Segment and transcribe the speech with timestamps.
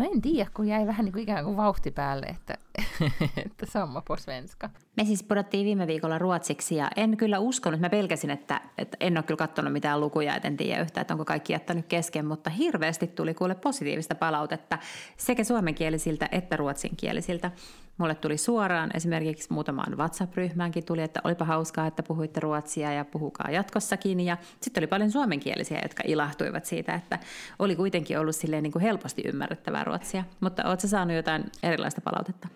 [0.00, 2.58] No en tiedä, kun jäi vähän niin kuin ikään kuin vauhti päälle, että,
[3.46, 4.70] että samma på svenska.
[4.96, 9.16] Me siis podattiin viime viikolla ruotsiksi ja en kyllä uskonut, mä pelkäsin, että, että en
[9.16, 12.50] ole kyllä katsonut mitään lukuja, et en tiedä yhtään, että onko kaikki jättänyt kesken, mutta
[12.50, 14.78] hirveästi tuli kuule positiivista palautetta
[15.16, 17.50] sekä suomenkielisiltä että ruotsinkielisiltä.
[17.98, 23.50] Mulle tuli suoraan esimerkiksi muutamaan WhatsApp-ryhmäänkin tuli, että olipa hauskaa, että puhuitte ruotsia ja puhukaa
[23.50, 24.20] jatkossakin.
[24.20, 27.18] Ja sitten oli paljon suomenkielisiä, jotka ilahtuivat siitä, että
[27.58, 30.24] oli kuitenkin ollut silleen niin kuin helposti ymmärrettävää ruotsia.
[30.40, 32.48] Mutta oletko saanut jotain erilaista palautetta?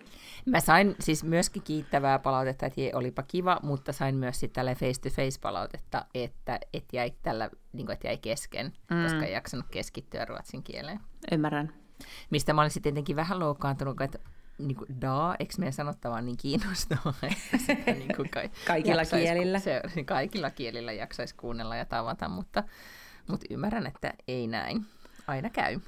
[0.45, 5.39] Mä sain siis myöskin kiittävää palautetta, että olipa kiva, mutta sain myös sitten tälle face-to-face
[5.41, 9.03] palautetta, että et jäi, tällä, niin kuin, että jäi kesken, mm.
[9.03, 10.99] koska ei jaksanut keskittyä ruotsin kieleen.
[11.31, 11.73] Ymmärrän.
[12.29, 14.19] Mistä mä olisin tietenkin vähän loukkaantunut, että
[14.57, 17.13] niin kuin, da, eikö meidän sanottavaa niin kiinnostavaa,
[17.69, 19.59] että niin kuin ka- kaikilla kielillä.
[19.59, 22.63] Se, kaikilla kielillä jaksaisi kuunnella ja tavata, mutta,
[23.27, 24.85] mutta ymmärrän, että ei näin
[25.27, 25.79] aina käy.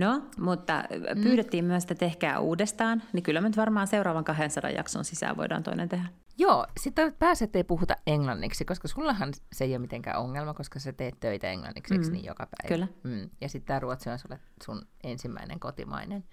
[0.00, 0.84] No, mutta
[1.14, 1.22] mm.
[1.22, 1.68] pyydettiin mm.
[1.68, 5.88] myös, että tehkää uudestaan, niin kyllä me nyt varmaan seuraavan 200 jakson sisään voidaan toinen
[5.88, 6.08] tehdä.
[6.38, 10.92] Joo, sitten pääset ei puhuta englanniksi, koska sullahan se ei ole mitenkään ongelma, koska sä
[10.92, 12.12] teet töitä englanniksi mm.
[12.12, 12.74] niin joka päivä.
[12.74, 12.88] Kyllä.
[13.02, 13.30] Mm.
[13.40, 16.24] Ja sitten tämä ruotsi on sulle sun ensimmäinen kotimainen.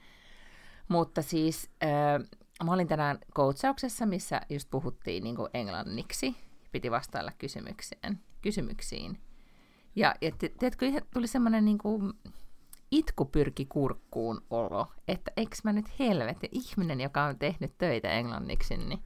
[0.87, 2.29] Mutta siis äh,
[2.63, 6.35] mä olin tänään koutsauksessa, missä just puhuttiin niin englanniksi.
[6.71, 9.17] Piti vastailla kysymykseen, kysymyksiin.
[9.95, 12.13] Ja, ja tiedätkö, tuli semmoinen niin kuin,
[12.91, 18.77] itku pyrki kurkkuun olo, että eikö mä nyt helvetti, ihminen, joka on tehnyt töitä englanniksi,
[18.77, 18.99] niin,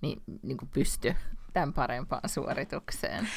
[0.00, 1.14] niin, niin kuin pysty
[1.52, 3.28] tämän parempaan suoritukseen.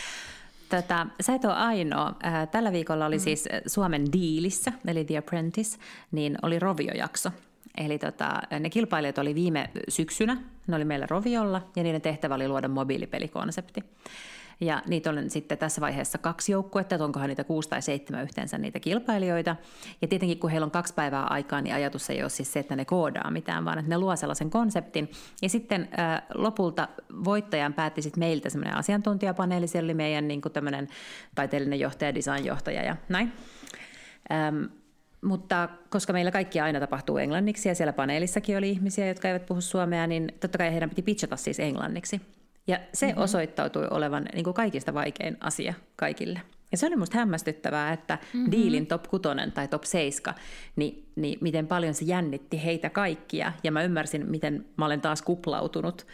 [0.70, 2.16] Tätä, sä et ole ainoa.
[2.52, 3.22] Tällä viikolla oli mm.
[3.22, 5.80] siis Suomen diilissä, eli The Apprentice,
[6.12, 7.32] niin oli roviojakso.
[7.78, 12.48] Eli tota, ne kilpailijat oli viime syksynä, ne oli meillä Roviolla, ja niiden tehtävä oli
[12.48, 13.84] luoda mobiilipelikonsepti.
[14.62, 18.58] Ja niitä on sitten tässä vaiheessa kaksi joukkuetta, että onkohan niitä kuusi tai seitsemän yhteensä
[18.58, 19.56] niitä kilpailijoita.
[20.02, 22.76] Ja tietenkin kun heillä on kaksi päivää aikaa, niin ajatus ei ole siis se, että
[22.76, 25.12] ne koodaa mitään, vaan että ne luo sellaisen konseptin.
[25.42, 26.88] Ja sitten äh, lopulta
[27.24, 30.88] voittajan päätti sitten meiltä semmoinen asiantuntijapaneeli, se oli meidän niin kuin tämmöinen
[31.36, 33.34] taiteellinen johtaja, designjohtaja ja näin.
[34.32, 34.64] Ähm,
[35.22, 39.62] mutta koska meillä kaikki aina tapahtuu englanniksi ja siellä paneelissakin oli ihmisiä, jotka eivät puhu
[39.62, 42.22] suomea, niin totta kai heidän piti pitchata siis englanniksi.
[42.70, 43.22] Ja se mm-hmm.
[43.22, 46.42] osoittautui olevan niin kuin kaikista vaikein asia kaikille.
[46.72, 48.52] Ja se oli musta hämmästyttävää, että mm-hmm.
[48.52, 50.36] diilin top 6 tai top 7,
[50.76, 53.54] niin, niin miten paljon se jännitti heitä kaikkia.
[53.64, 56.08] Ja mä ymmärsin, miten mä olen taas kuplautunut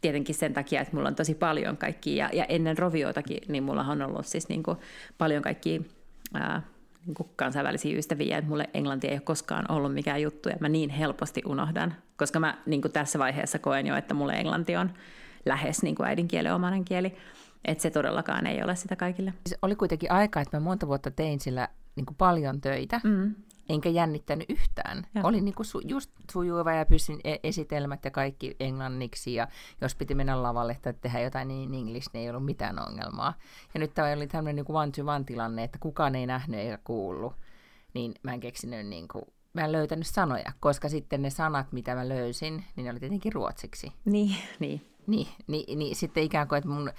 [0.00, 2.24] tietenkin sen takia, että mulla on tosi paljon kaikkia.
[2.24, 4.76] Ja, ja ennen rovioitakin, niin mulla on ollut siis niin kuin
[5.18, 5.80] paljon kaikkia
[6.34, 6.62] ää,
[7.06, 10.68] niin kuin kansainvälisiä ystäviä, että mulle englanti ei ole koskaan ollut mikään juttu, ja mä
[10.68, 14.90] niin helposti unohdan, koska mä niin kuin tässä vaiheessa koen jo, että mulle englanti on
[15.44, 17.16] lähes niin kuin äidinkielen omainen kieli.
[17.64, 19.34] Että se todellakaan ei ole sitä kaikille.
[19.46, 23.34] Siis oli kuitenkin aika, että mä monta vuotta tein sillä niin kuin paljon töitä, mm.
[23.68, 25.06] enkä jännittänyt yhtään.
[25.14, 25.20] Ja.
[25.24, 29.48] Oli niin kuin su- just sujuva ja pysyin e- esitelmät ja kaikki englanniksi, ja
[29.80, 33.34] jos piti mennä lavalle tai tehdä jotain niin english, niin ei ollut mitään ongelmaa.
[33.74, 36.60] Ja nyt tämä oli tämmöinen niin kuin one to one tilanne, että kukaan ei nähnyt
[36.60, 37.32] eikä kuullut,
[37.94, 41.94] niin mä en keksinyt niin kuin mä en löytänyt sanoja, koska sitten ne sanat, mitä
[41.94, 43.92] mä löysin, niin ne oli tietenkin ruotsiksi.
[44.04, 44.91] Niin, niin.
[45.06, 46.92] Niin, niin, niin sitten ikään kuin, että mun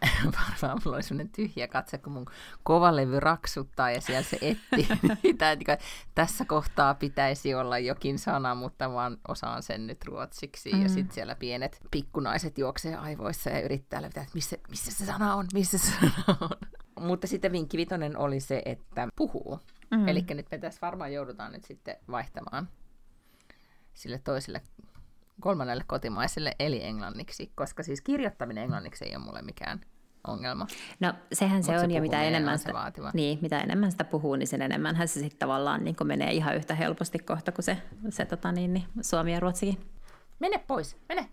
[0.24, 2.26] varmaan mulla oli sellainen tyhjä katse, kun mun
[2.62, 4.88] kovalevy raksuttaa ja siellä se etti
[5.22, 5.78] niitä, että
[6.14, 10.72] tässä kohtaa pitäisi olla jokin sana, mutta vaan osaan sen nyt ruotsiksi.
[10.72, 10.82] Mm.
[10.82, 15.34] Ja sitten siellä pienet pikkunaiset juoksee aivoissa ja yrittää löytää, että missä, missä se sana
[15.34, 16.50] on, missä se sana on.
[17.00, 19.60] Mutta sitten vinkki vitonen oli se, että puhuu.
[19.90, 20.08] Mm.
[20.08, 22.68] Eli nyt me tässä varmaan joudutaan nyt sitten vaihtamaan
[23.94, 24.62] sille toiselle
[25.40, 29.80] kolmannelle kotimaiselle eli englanniksi, koska siis kirjoittaminen englanniksi ei ole mulle mikään
[30.26, 30.66] ongelma.
[31.00, 34.36] No sehän se Mut on, se ja mitä enemmän, sitä, niin, mitä enemmän sitä puhuu,
[34.36, 38.24] niin sen enemmän se sitten tavallaan niin menee ihan yhtä helposti kohta kuin se, se
[38.24, 39.90] tota niin, niin, suomi ja ruotsikin.
[40.38, 41.28] Mene pois, mene!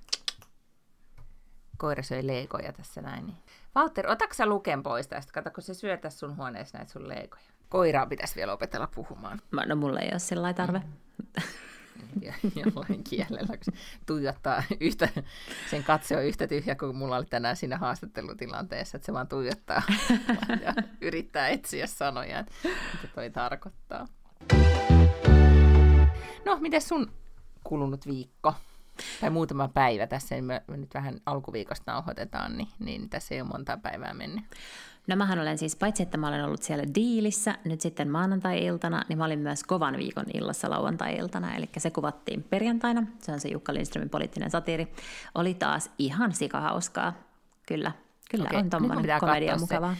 [1.77, 3.25] Koira söi leikoja tässä näin.
[3.25, 3.37] Niin.
[3.75, 5.33] Walter, otatko luken pois tästä?
[5.33, 7.43] Kato, kun se syö tässä sun huoneessa näitä sun leikoja.
[7.69, 9.41] Koiraa pitäisi vielä opetella puhumaan.
[9.65, 10.79] No mulla ei ole sellainen tarve.
[10.79, 11.43] Mm.
[12.65, 13.73] jollain kielellä, kun
[14.05, 15.09] tuijottaa yhtä,
[15.69, 19.81] sen katse on yhtä tyhjä kuin mulla oli tänään siinä haastattelutilanteessa, että se vaan tuijottaa
[20.61, 24.07] ja yrittää etsiä sanoja, mitä toi tarkoittaa.
[26.45, 27.11] No, miten sun
[27.63, 28.53] kulunut viikko
[29.21, 33.41] tai muutama päivä tässä, niin me, me nyt vähän alkuviikosta nauhoitetaan, niin, niin tässä ei
[33.41, 34.43] ole monta päivää mennyt.
[35.07, 39.17] No mähän olen siis, paitsi että mä olen ollut siellä diilissä nyt sitten maanantai-iltana, niin
[39.17, 43.73] mä olin myös kovan viikon illassa lauantai-iltana, eli se kuvattiin perjantaina, se on se Jukka
[43.73, 44.93] Lindströmin poliittinen satiiri.
[45.35, 47.13] Oli taas ihan sikahauskaa,
[47.67, 47.91] kyllä,
[48.31, 49.95] kyllä Okei, on tommonen komedia mukavaa.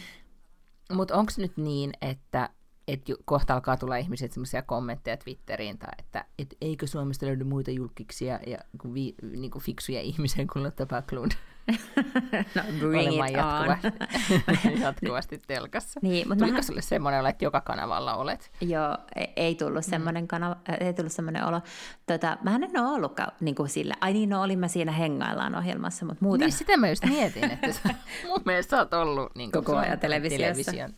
[0.92, 2.48] Mutta onko nyt niin, että
[2.88, 7.44] et ju- kohta alkaa tulla ihmiset semmoisia kommentteja Twitteriin, tai että et eikö Suomesta löydy
[7.44, 8.58] muita julkiksia ja
[8.94, 11.32] vi, niin kuin fiksuja ihmisiä kuin Lotta Backlund
[12.54, 13.26] No bring it on.
[13.36, 16.00] jatkuvasti, jatkuvasti telkassa.
[16.02, 18.50] Niin, mutta Tuliko mähän- sulle semmoinen olo, että joka kanavalla olet?
[18.60, 21.60] Joo, ei, ei tullut semmoinen kanava, ei tullut semmoinen olo.
[22.06, 25.54] Tota, mä en ole ollutkaan niin kuin sillä, ai niin, no olin mä siinä hengaillaan
[25.54, 26.46] ohjelmassa, mutta muuten...
[26.46, 27.80] Niin sitä mä just mietin, että sä,
[28.28, 30.70] mun mielestä sä oot ollut niin Koko ajan televisiossa.
[30.72, 30.94] television.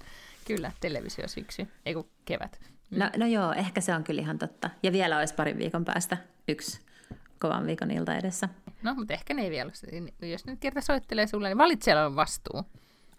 [0.47, 2.61] Kyllä, televisiosyksy, ei kun kevät.
[2.91, 4.71] No, no joo, ehkä se on kyllä ihan totta.
[4.83, 6.17] Ja vielä olisi parin viikon päästä
[6.49, 6.81] yksi
[7.39, 8.49] kovan viikon ilta edessä.
[8.83, 9.71] No, mutta ehkä ne ei vielä.
[9.93, 10.31] ole.
[10.31, 12.63] Jos nyt kerta soittelee sulle, niin valitsijalla on vastuu.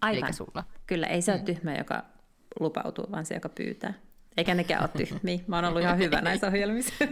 [0.02, 0.16] Aivan.
[0.16, 0.64] Eikä sulla.
[0.88, 2.04] Kyllä, ei se ole tyhmä, joka
[2.60, 3.94] lupautuu, vaan se, joka pyytää.
[4.38, 5.40] Eikä nekään ole tyhmiä.
[5.48, 6.94] Mä oon ollut ihan hyvä näissä ohjelmissa.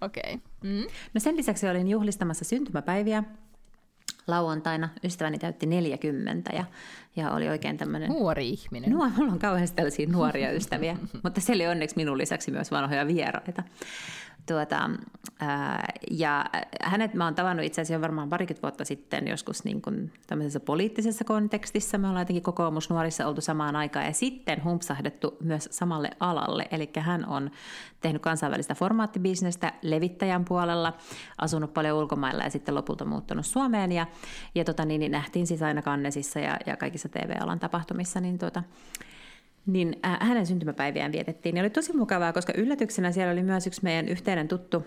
[0.00, 0.34] Okei.
[0.34, 0.38] Okay.
[0.62, 0.86] Mm.
[1.14, 3.24] No sen lisäksi olin juhlistamassa syntymäpäiviä
[4.26, 4.88] lauantaina.
[5.04, 6.64] Ystäväni täytti 40 ja,
[7.16, 8.08] ja oli oikein tämmöinen...
[8.08, 8.90] Nuori ihminen.
[8.90, 13.06] Nuo, mulla on kauheasti tällaisia nuoria ystäviä, mutta siellä oli onneksi minun lisäksi myös vanhoja
[13.06, 13.62] vieraita.
[14.46, 14.90] Tuota,
[15.40, 16.44] ää, ja
[16.82, 21.24] hänet mä oon tavannut itse asiassa varmaan parikymmentä vuotta sitten joskus niin kuin tämmöisessä poliittisessa
[21.24, 21.98] kontekstissa.
[21.98, 26.66] Me ollaan jotenkin kokoomusnuorissa oltu samaan aikaan ja sitten humpsahdettu myös samalle alalle.
[26.70, 27.50] Eli hän on
[28.00, 30.92] tehnyt kansainvälistä formaattibisnestä levittäjän puolella,
[31.38, 33.92] asunut paljon ulkomailla ja sitten lopulta muuttanut Suomeen.
[33.92, 34.06] Ja,
[34.54, 38.62] ja tota, niin, niin nähtiin siis aina Kannesissa ja, ja kaikissa TV-alan tapahtumissa, niin tuota,
[39.66, 41.56] niin hänen syntymäpäiviään vietettiin.
[41.56, 44.84] Ja oli tosi mukavaa, koska yllätyksenä siellä oli myös yksi meidän yhteinen tuttu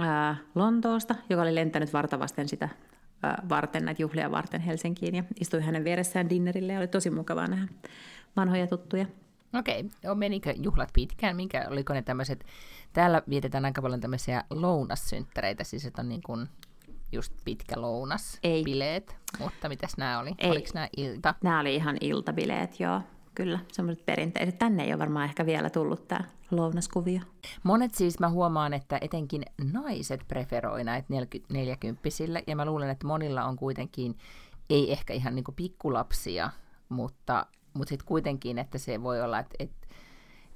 [0.00, 5.14] äh, Lontoosta, joka oli lentänyt vartavasten sitä äh, varten, näitä juhlia varten Helsinkiin.
[5.14, 7.68] Ja istui hänen vieressään dinnerille ja oli tosi mukavaa nähdä
[8.36, 9.06] vanhoja tuttuja.
[9.58, 10.14] Okei, okay.
[10.14, 11.36] menikö juhlat pitkään?
[11.36, 12.44] Minkä, oliko ne tämmöiset,
[12.92, 16.48] täällä vietetään aika paljon tämmöisiä lounassynttäreitä, siis että on niin kuin
[17.12, 18.64] just pitkä lounas, Ei.
[18.64, 20.30] bileet, mutta mitäs nämä oli?
[20.38, 20.50] Ei.
[20.50, 21.34] Oliko nämä ilta?
[21.42, 23.00] Nämä oli ihan iltabileet, joo.
[23.34, 24.58] Kyllä, semmoiset perinteiset.
[24.58, 27.20] Tänne ei ole varmaan ehkä vielä tullut tämä lounaskuvio.
[27.62, 29.42] Monet siis, mä huomaan, että etenkin
[29.72, 32.02] naiset preferoi näitä 40
[32.46, 34.18] ja mä luulen, että monilla on kuitenkin,
[34.70, 36.50] ei ehkä ihan niin pikkulapsia,
[36.88, 39.88] mutta, mutta sitten kuitenkin, että se voi olla, että, että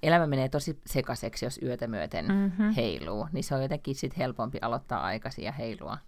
[0.03, 2.73] elämä menee tosi sekaiseksi, jos yötä myöten mm-hmm.
[2.73, 5.99] heiluu, niin se on jotenkin sit helpompi aloittaa aikaisin ja heilua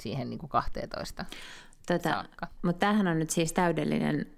[0.00, 1.24] siihen niin kuin 12
[1.86, 2.46] Tota, saakka.
[2.62, 4.35] mutta tämähän on nyt siis täydellinen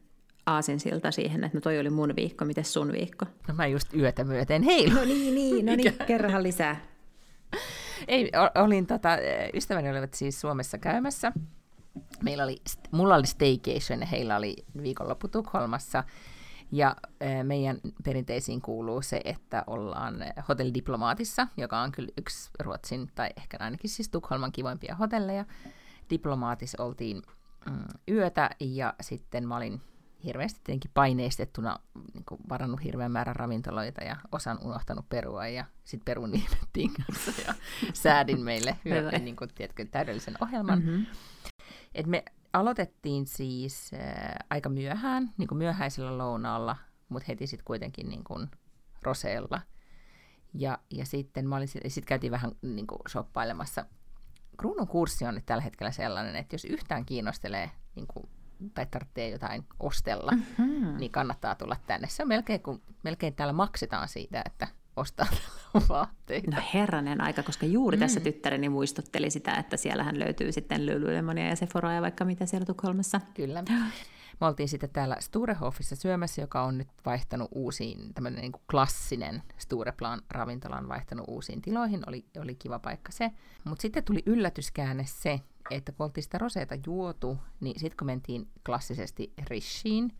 [0.49, 3.27] aasinsilta siihen, että no toi oli mun viikko, miten sun viikko?
[3.49, 4.95] No mä just yötä myöten heilun.
[4.95, 6.81] No niin, niin, no niin, kerrahan lisää.
[8.09, 9.09] Ei, olin tota,
[9.55, 11.33] ystäväni olivat siis Suomessa käymässä.
[12.23, 12.57] Meillä oli,
[12.91, 16.05] mulla oli staycation ja heillä oli viikonloppu Tukholmassa.
[16.73, 16.97] Ja
[17.43, 20.15] meidän perinteisiin kuuluu se, että ollaan
[20.49, 25.45] hotellidiplomaatissa, joka on kyllä yksi Ruotsin, tai ehkä ainakin siis Tukholman kivoimpia hotelleja.
[26.11, 27.23] Diplomaatis oltiin
[27.71, 29.81] mm, yötä ja sitten mä olin
[30.25, 31.79] hirveästi tietenkin paineistettuna
[32.15, 37.43] niin kuin varannut hirveän määrän ravintoloita ja osan unohtanut perua ja sitten perun viimettiin kanssa
[37.47, 37.55] ja
[37.93, 40.79] säädin meille hyvän, niin kuin, tiedätkö, täydellisen ohjelman.
[40.79, 41.07] Mm-hmm.
[41.95, 46.77] Et me aloitettiin siis äh, aika myöhään, niin kuin myöhäisellä lounaalla,
[47.09, 48.51] mutta heti sitten kuitenkin niin kuin
[49.03, 49.61] roseella.
[50.55, 53.87] Ja, ja sitten mä olin, sit käytiin vähän niin kuin shoppailemassa.
[54.59, 58.29] Kruunun kurssi on nyt tällä hetkellä sellainen, että jos yhtään kiinnostelee niin kuin,
[58.75, 60.97] tai tarvitsee jotain ostella, Hmm.
[60.99, 62.09] niin kannattaa tulla tänne.
[62.09, 65.27] Se on melkein, kun, melkein täällä maksetaan siitä, että ostaa
[65.89, 66.51] vaatteita.
[66.57, 71.57] No herranen aika, koska juuri tässä tyttäreni muistutteli sitä, että siellähän löytyy sitten Lululemonia ja
[71.57, 73.21] Sephoraa ja vaikka mitä siellä Tukholmassa.
[73.35, 73.65] Kyllä.
[74.41, 80.23] Me oltiin sitten täällä Sturehofissa syömässä, joka on nyt vaihtanut uusiin, tämmöinen niin klassinen Stureplan
[80.31, 83.31] ravintola on vaihtanut uusiin tiloihin, oli, oli kiva paikka se.
[83.65, 85.41] Mutta sitten tuli yllätyskäänne se,
[85.71, 90.13] että kun oltiin sitä roseita juotu, niin sitten kun mentiin klassisesti Rishiin,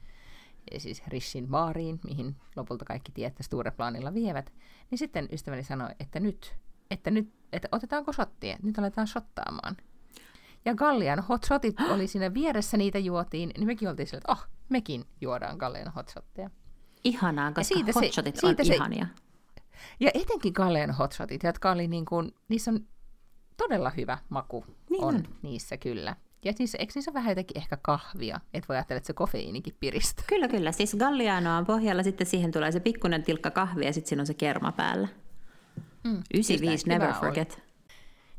[0.79, 4.53] siis Rishin baariin, mihin lopulta kaikki tietää Stureplanilla vievät,
[4.91, 6.57] niin sitten ystäväni sanoi, että nyt,
[6.91, 9.77] että nyt, että otetaanko shottia, nyt aletaan shottaamaan.
[10.65, 14.47] Ja Gallian hot shotit oli siinä vieressä, niitä juotiin, niin mekin oltiin sillä, että oh,
[14.69, 16.51] mekin juodaan Gallian hot shotteja.
[17.05, 19.07] Ihanaa, koska siitä se- hotshotit on siitä se- ihania.
[20.01, 22.81] Ja etenkin Gallian hot shotit, jotka oli niin kuin, niissä on
[23.57, 25.23] todella hyvä maku Niin on, on.
[25.43, 26.17] niissä kyllä.
[26.45, 30.25] Ja niissä, eikö niissä vähän jotenkin ehkä kahvia, että voi ajatella, että se kofeiinikin piristää.
[30.29, 30.73] Kyllä, kyllä.
[30.73, 34.27] Siis Galliano on pohjalla, sitten siihen tulee se pikkuinen tilkka kahvia ja sitten siinä on
[34.27, 35.09] se kerma päällä.
[36.05, 37.53] Mm, 95, never forget.
[37.55, 37.68] Oli.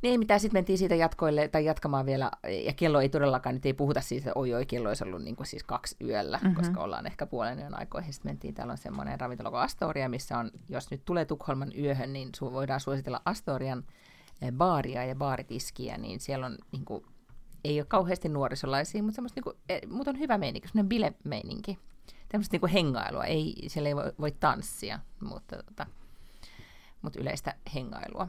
[0.01, 2.31] Niin, mitä sitten mentiin siitä jatkoille tai jatkamaan vielä,
[2.65, 5.35] ja kello ei todellakaan, nyt ei puhuta siitä, että oi oi, kello olisi ollut niin
[5.35, 6.55] kuin siis kaksi yöllä, mm-hmm.
[6.55, 8.13] koska ollaan ehkä puolen yön aikoihin.
[8.13, 12.13] Sitten mentiin, täällä on semmoinen ravintola kuin Astoria, missä on, jos nyt tulee Tukholman yöhön,
[12.13, 13.83] niin su- voidaan suositella Astorian
[14.41, 17.05] eh, baaria ja baaritiskiä, niin siellä on niin kuin,
[17.63, 21.79] ei ole kauheasti nuorisolaisia, mutta semmoista, niin kuin, eh, mutta on hyvä meininki, semmoinen bile-meininki.
[22.29, 25.85] Tämmöistä niin kuin hengailua, ei, siellä ei voi, voi tanssia, mutta, tota,
[27.01, 28.27] mutta yleistä hengailua.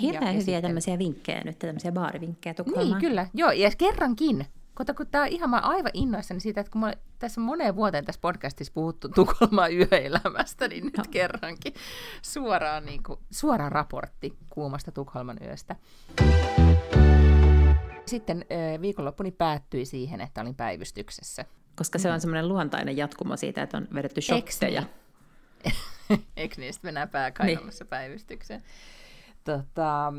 [0.00, 0.62] Hirveän hyviä sitten...
[0.62, 3.00] tämmöisiä vinkkejä nyt, tämmöisiä baarivinkkejä Tukholmaan.
[3.00, 3.26] Niin, kyllä.
[3.34, 6.92] Joo, ja kerrankin, Kota, kun tämä on ihan mä aivan innoissani siitä, että kun mä
[7.18, 11.04] tässä moneen vuoteen tässä podcastissa puhuttu Tukholman yöelämästä, niin nyt no.
[11.10, 11.74] kerrankin
[12.22, 15.76] suoraan, niin kuin, suora raportti kuumasta Tukholman yöstä.
[18.06, 18.44] Sitten
[18.80, 21.44] viikonloppuni päättyi siihen, että olin päivystyksessä.
[21.76, 24.82] Koska se on semmoinen luontainen jatkumo siitä, että on vedetty shotteja.
[26.36, 26.72] Eikö niin?
[26.72, 27.90] Sitten mennään pääkainalossa niin.
[27.90, 28.62] päivystykseen.
[29.46, 30.12] Tota,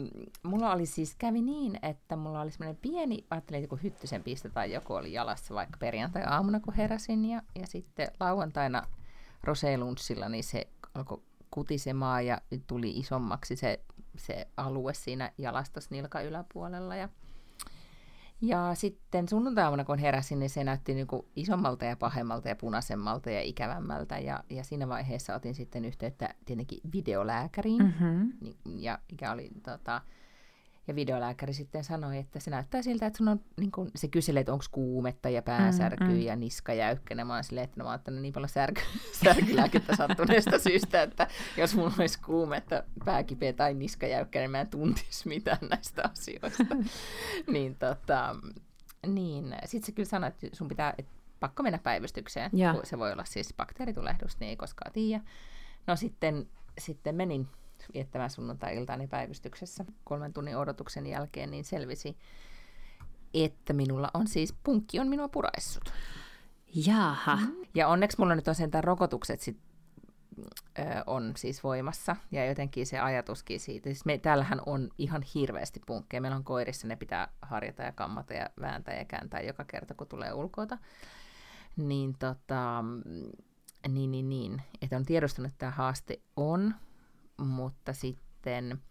[0.43, 4.49] mulla oli siis, kävi niin, että mulla oli semmoinen pieni, ajattelin, että joku hyttysen piste
[4.49, 8.83] tai joku oli jalassa vaikka perjantai-aamuna, kun heräsin, ja, ja sitten lauantaina
[9.43, 13.79] roseelunssilla, niin se alkoi kutisemaan ja tuli isommaksi se,
[14.17, 17.09] se alue siinä jalastas nilka yläpuolella, ja
[18.41, 23.29] ja sitten sunnuntaina, kun heräsin, niin se näytti niin kuin isommalta ja pahemmalta ja punaisemmalta
[23.29, 24.19] ja ikävämmältä.
[24.19, 27.83] Ja, ja siinä vaiheessa otin sitten yhteyttä tietenkin videolääkäriin.
[27.83, 28.33] Mm-hmm.
[28.65, 30.01] Ja mikä oli tota,
[30.87, 34.39] ja videolääkäri sitten sanoi, että se näyttää siltä, että sun on, niin kun, se kyselee,
[34.39, 36.21] että onko kuumetta ja pääsärky mm, mm.
[36.21, 37.25] ja niska jäykkänä.
[37.25, 38.81] Mä oon silleen, että no, mä oon niin paljon särky,
[39.23, 41.27] särkylääkettä sattuneesta syystä, että
[41.57, 46.75] jos mulla olisi kuumetta, pääkipeä tai niska jäykkänä, niin mä en tuntisi mitään näistä asioista.
[47.53, 48.35] niin tota,
[49.07, 49.55] niin.
[49.65, 52.51] Sitten se kyllä sanoi, että sun pitää, että pakko mennä päivystykseen.
[52.53, 52.75] Ja.
[52.83, 55.23] Se voi olla siis bakteeritulehdus, niin ei koskaan tiedä.
[55.87, 56.47] No sitten,
[56.79, 57.47] sitten menin
[57.93, 62.17] viettämään sunnuntai-iltaani päivystyksessä kolmen tunnin odotuksen jälkeen, niin selvisi,
[63.33, 65.93] että minulla on siis, punkki on minua puraissut.
[66.85, 67.35] Jaha.
[67.35, 67.55] Mm.
[67.75, 69.57] Ja onneksi mulla nyt on sentään rokotukset sit,
[70.79, 73.89] ö, on siis voimassa, ja jotenkin se ajatuskin siitä.
[73.89, 76.21] Siis me, täällähän on ihan hirveästi punkkeja.
[76.21, 80.07] Meillä on koirissa, ne pitää harjata ja kammata ja vääntää ja kääntää joka kerta, kun
[80.07, 80.77] tulee ulkoota.
[81.77, 82.83] Niin tota,
[83.87, 84.61] niin, niin, niin.
[84.81, 86.75] Että on tiedostanut, että tämä haaste on,
[87.37, 88.81] mutta sitten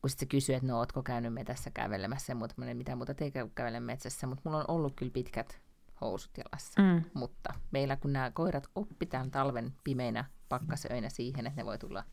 [0.00, 3.80] kun sitten se kysyy, että no ootko käynyt metässä kävelemässä, mutta mitä muuta te kävele
[3.80, 5.60] metsässä, mutta mulla on ollut kyllä pitkät
[6.00, 6.82] housut jalassa.
[6.82, 7.04] Mm.
[7.14, 12.04] Mutta meillä kun nämä koirat oppitaan talven pimeinä pakkasöinä siihen, että ne voi tulla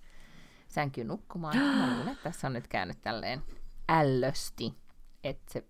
[0.67, 3.41] sänkyyn nukkumaan, niin mä luulen, että tässä on nyt käynyt tälleen
[3.89, 4.74] ällösti,
[5.24, 5.67] että se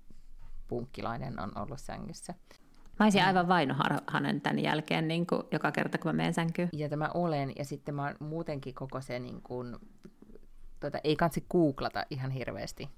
[0.67, 2.33] punkkilainen on ollut sängyssä.
[2.99, 6.69] Mä olisin aivan vainoharhanen tämän jälkeen niin kuin joka kerta, kun mä menen sänkyyn.
[6.73, 9.75] Ja tämä olen, ja sitten mä muutenkin koko se, niin kuin,
[10.79, 12.89] tota, ei kansi googlata ihan hirveästi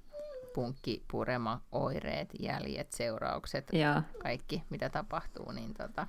[0.54, 4.04] punkki, purema, oireet, jäljet, seuraukset, ja.
[4.24, 6.08] kaikki mitä tapahtuu, niin, tota,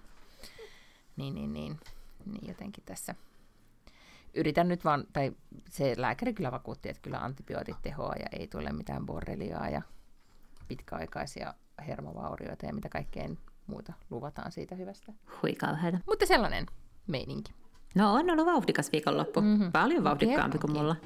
[1.17, 1.81] niin, niin, niin,
[2.27, 3.15] niin jotenkin tässä
[4.35, 5.33] yritän nyt vaan, tai
[5.69, 9.83] se lääkäri kyllä vakuutti, että kyllä antibiootit tehoa ja ei tule mitään borreliaa ja
[10.69, 11.55] pitkäaikaisia
[11.87, 13.39] hermovaurioita ja mitä kaikkein
[13.71, 15.13] muuta luvataan siitä hyvästä.
[15.43, 15.99] Hui kauheata.
[16.07, 16.67] Mutta sellainen
[17.07, 17.53] meininki.
[17.95, 19.41] No on ollut vauhdikas viikonloppu.
[19.41, 19.73] Mm-hmm.
[19.73, 20.97] Paljon vauhdikkaampi kuin mulla.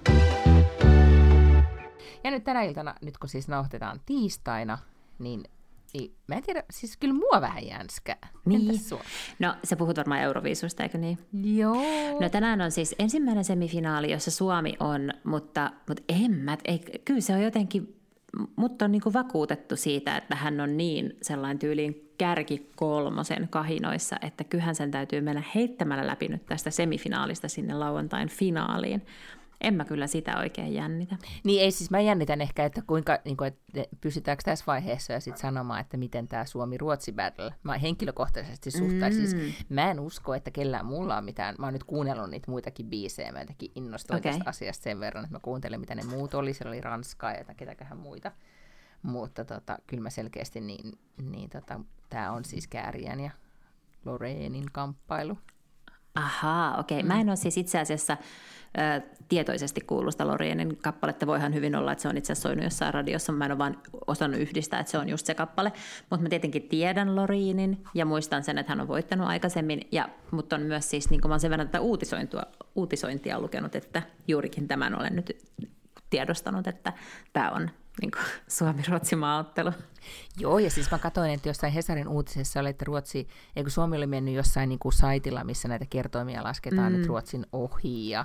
[2.24, 4.78] Ja nyt tänä iltana, nyt kun siis nauhoitetaan tiistaina,
[5.18, 5.44] niin
[5.94, 8.28] ei, mä en tiedä, siis kyllä mua vähän jänskää.
[8.44, 8.70] Niin.
[8.70, 9.02] Entäs sua?
[9.38, 11.18] No, sä puhut varmaan Euroviisusta, eikö niin?
[11.32, 12.20] Joo.
[12.20, 17.20] No tänään on siis ensimmäinen semifinaali, jossa Suomi on, mutta, mutta en mä, ei, kyllä
[17.20, 18.00] se on jotenkin,
[18.56, 24.44] mutta on niin vakuutettu siitä, että hän on niin sellainen tyyliin kärki kolmosen kahinoissa, että
[24.44, 29.02] kyllähän sen täytyy mennä heittämällä läpi nyt tästä semifinaalista sinne lauantain finaaliin.
[29.60, 31.16] En mä kyllä sitä oikein jännitä.
[31.44, 35.20] Niin ei siis, mä jännitän ehkä, että kuinka, niin kuin, että pysytäänkö tässä vaiheessa ja
[35.20, 37.54] sitten sanomaan, että miten tämä Suomi-Ruotsi battle.
[37.62, 39.40] Mä henkilökohtaisesti suhtaisin, siis mm.
[39.40, 42.86] siis, mä en usko, että kellään mulla on mitään, mä oon nyt kuunnellut niitä muitakin
[42.86, 44.32] biisejä, mä jotenkin innostuin okay.
[44.32, 47.44] tästä asiasta sen verran, että mä kuuntelen, mitä ne muut oli, siellä oli Ranskaa ja
[47.56, 48.32] ketäköhän muita.
[49.04, 50.98] Mutta tota, kyllä mä selkeästi niin,
[51.30, 51.80] niin tota,
[52.10, 53.30] tämä on siis Kääriän ja
[54.04, 55.38] Loreenin kamppailu.
[56.14, 56.98] Ahaa, okei.
[56.98, 57.08] Okay.
[57.08, 61.26] Mä en ole siis itse asiassa ä, tietoisesti kuullut sitä Loreenin kappaletta.
[61.26, 63.32] Voihan hyvin olla, että se on itse asiassa soinut jossain radiossa.
[63.32, 65.72] Mä en ole vaan osannut yhdistää, että se on just se kappale.
[66.10, 69.80] Mutta mä tietenkin tiedän Loreenin ja muistan sen, että hän on voittanut aikaisemmin.
[69.92, 72.42] Ja, mutta on myös siis, niin kuin mä olen sen verran tätä uutisointia,
[72.74, 75.38] uutisointia lukenut, että juurikin tämän olen nyt
[76.10, 76.92] tiedostanut, että
[77.32, 77.70] tämä on
[78.00, 78.10] niin
[78.58, 79.72] Suomi-Ruotsi maaottelu.
[80.38, 84.06] Joo, ja siis mä katsoin, että jossain Hesarin uutisessa oli, että Ruotsi, eikö Suomi oli
[84.06, 86.98] mennyt jossain niin kuin saitilla, missä näitä kertoimia lasketaan mm.
[86.98, 88.24] nyt Ruotsin ohi, ja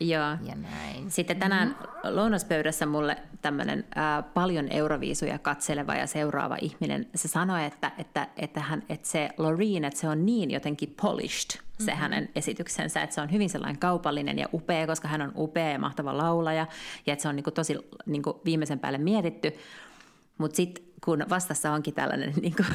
[0.00, 0.36] Joo.
[0.42, 1.10] Ja näin.
[1.10, 2.16] Sitten tänään mm-hmm.
[2.16, 8.60] lounaspöydässä mulle tämmöinen äh, paljon euroviisuja katseleva ja seuraava ihminen, se sanoi, että, että, että,
[8.60, 12.00] hän, että se Loreen, että se on niin jotenkin polished, se mm-hmm.
[12.00, 15.78] hänen esityksensä, että se on hyvin sellainen kaupallinen ja upea, koska hän on upea ja
[15.78, 16.66] mahtava laulaja,
[17.06, 19.52] ja että se on niin kuin tosi niin kuin viimeisen päälle mietitty.
[20.38, 22.66] Mutta sitten kun vastassa onkin tällainen niin kuin,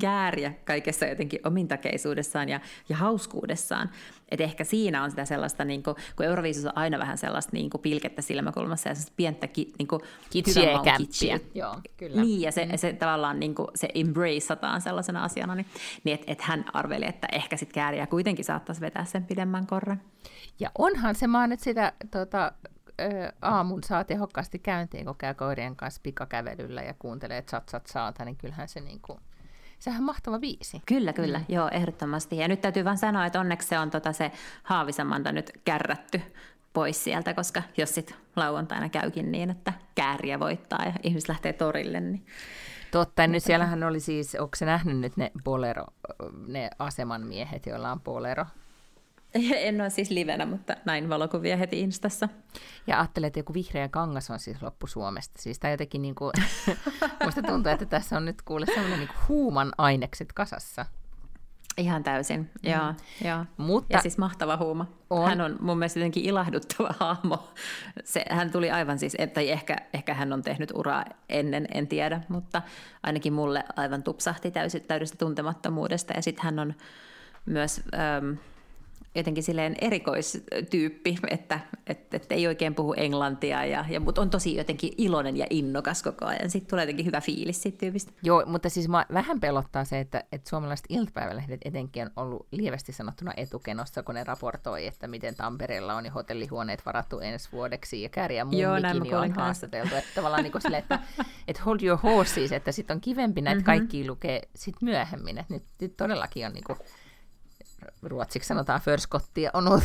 [0.00, 3.90] kääriä kaikessa jotenkin omintakeisuudessaan ja, ja hauskuudessaan,
[4.28, 7.70] että ehkä siinä on sitä sellaista, niin kuin, kun Euroviisussa on aina vähän sellaista niin
[7.70, 11.40] kuin pilkettä silmäkulmassa ja pientä ki, niin kuin, kitsiä ja kitsiä.
[11.54, 12.22] Joo, kyllä.
[12.22, 12.72] Niin, ja se, mm.
[12.76, 15.66] se tavallaan niin kuin, se embraceataan sellaisena asiana, niin,
[16.04, 20.02] niin että et hän arveli, että ehkä sitten kääriä kuitenkin saattaisi vetää sen pidemmän korren.
[20.60, 22.52] Ja onhan se, mä nyt sitä tota,
[23.42, 28.68] aamun saa tehokkaasti käyntiin, kun käy koirien kanssa pikakävelyllä ja kuuntelee chat saata, niin kyllähän
[28.68, 29.18] se niin kuin,
[29.78, 30.82] sehän on mahtava viisi.
[30.86, 31.44] Kyllä, kyllä, mm.
[31.48, 32.36] joo, ehdottomasti.
[32.36, 36.20] Ja nyt täytyy vain sanoa, että onneksi se on tota se Haavisamanda nyt kärrätty
[36.72, 42.00] pois sieltä, koska jos sitten lauantaina käykin niin, että kääriä voittaa ja ihmiset lähtee torille,
[42.00, 42.26] niin
[42.90, 45.86] Totta, ja nyt siellähän oli siis, onko se nähnyt nyt ne bolero,
[46.46, 48.46] ne aseman miehet, joilla on bolero?
[49.66, 52.28] En ole siis livenä, mutta näin valokuvia heti Instassa.
[52.86, 55.42] Ja ajattelee, että joku vihreä kangas on siis loppu Suomesta.
[55.42, 56.32] Siis tämä jotenkin niin kuin,
[57.24, 60.86] musta tuntuu, että tässä on nyt kuule sellainen niin huuman ainekset kasassa.
[61.78, 62.70] Ihan täysin, mm.
[63.28, 63.44] joo.
[63.56, 64.86] Mutta ja siis mahtava huuma.
[65.10, 65.28] On.
[65.28, 67.48] Hän on mun mielestä jotenkin ilahduttava hahmo.
[68.04, 72.20] Se, hän tuli aivan siis, tai ehkä, ehkä hän on tehnyt uraa ennen, en tiedä,
[72.28, 72.62] mutta
[73.02, 74.50] ainakin mulle aivan tupsahti
[74.88, 76.12] täydestä tuntemattomuudesta.
[76.12, 76.74] Ja sitten hän on
[77.46, 77.82] myös...
[77.94, 78.32] Ähm,
[79.16, 84.56] jotenkin silleen erikoistyyppi, että, että, että ei oikein puhu englantia, ja, ja, mutta on tosi
[84.56, 86.50] jotenkin iloinen ja innokas koko ajan.
[86.50, 88.12] Sitten tulee jotenkin hyvä fiilis siitä tyypistä.
[88.22, 92.92] Joo, mutta siis mä vähän pelottaa se, että, että suomalaiset iltapäivälehdet etenkin on ollut lievästi
[92.92, 98.08] sanottuna etukenossa, kun ne raportoi, että miten Tampereella on jo hotellihuoneet varattu ensi vuodeksi, ja
[98.08, 99.94] Kääriä Mummikin Joo, on haastateltu.
[99.94, 100.98] Että tavallaan niin sille, että,
[101.48, 103.64] että hold your horses, että sitten on kivempi näitä mm-hmm.
[103.64, 105.38] kaikki lukee sit myöhemmin.
[105.38, 106.78] Että nyt, nyt todellakin on niin kuin,
[108.02, 109.64] ruotsiksi sanotaan förskottia, on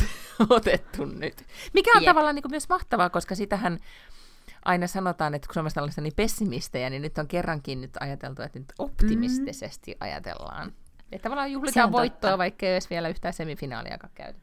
[0.48, 1.44] otettu nyt.
[1.74, 2.10] Mikä on yep.
[2.10, 3.78] tavallaan niin kuin myös mahtavaa, koska sitähän
[4.64, 8.58] aina sanotaan, että kun Suomessa ollaan niin pessimistejä, niin nyt on kerrankin nyt ajateltu, että
[8.58, 9.96] nyt optimistisesti mm.
[10.00, 10.72] ajatellaan.
[11.12, 14.40] Että tavallaan juhlitaan voittoa, vaikka ei olisi vielä yhtään semifinaaliakaan käyty.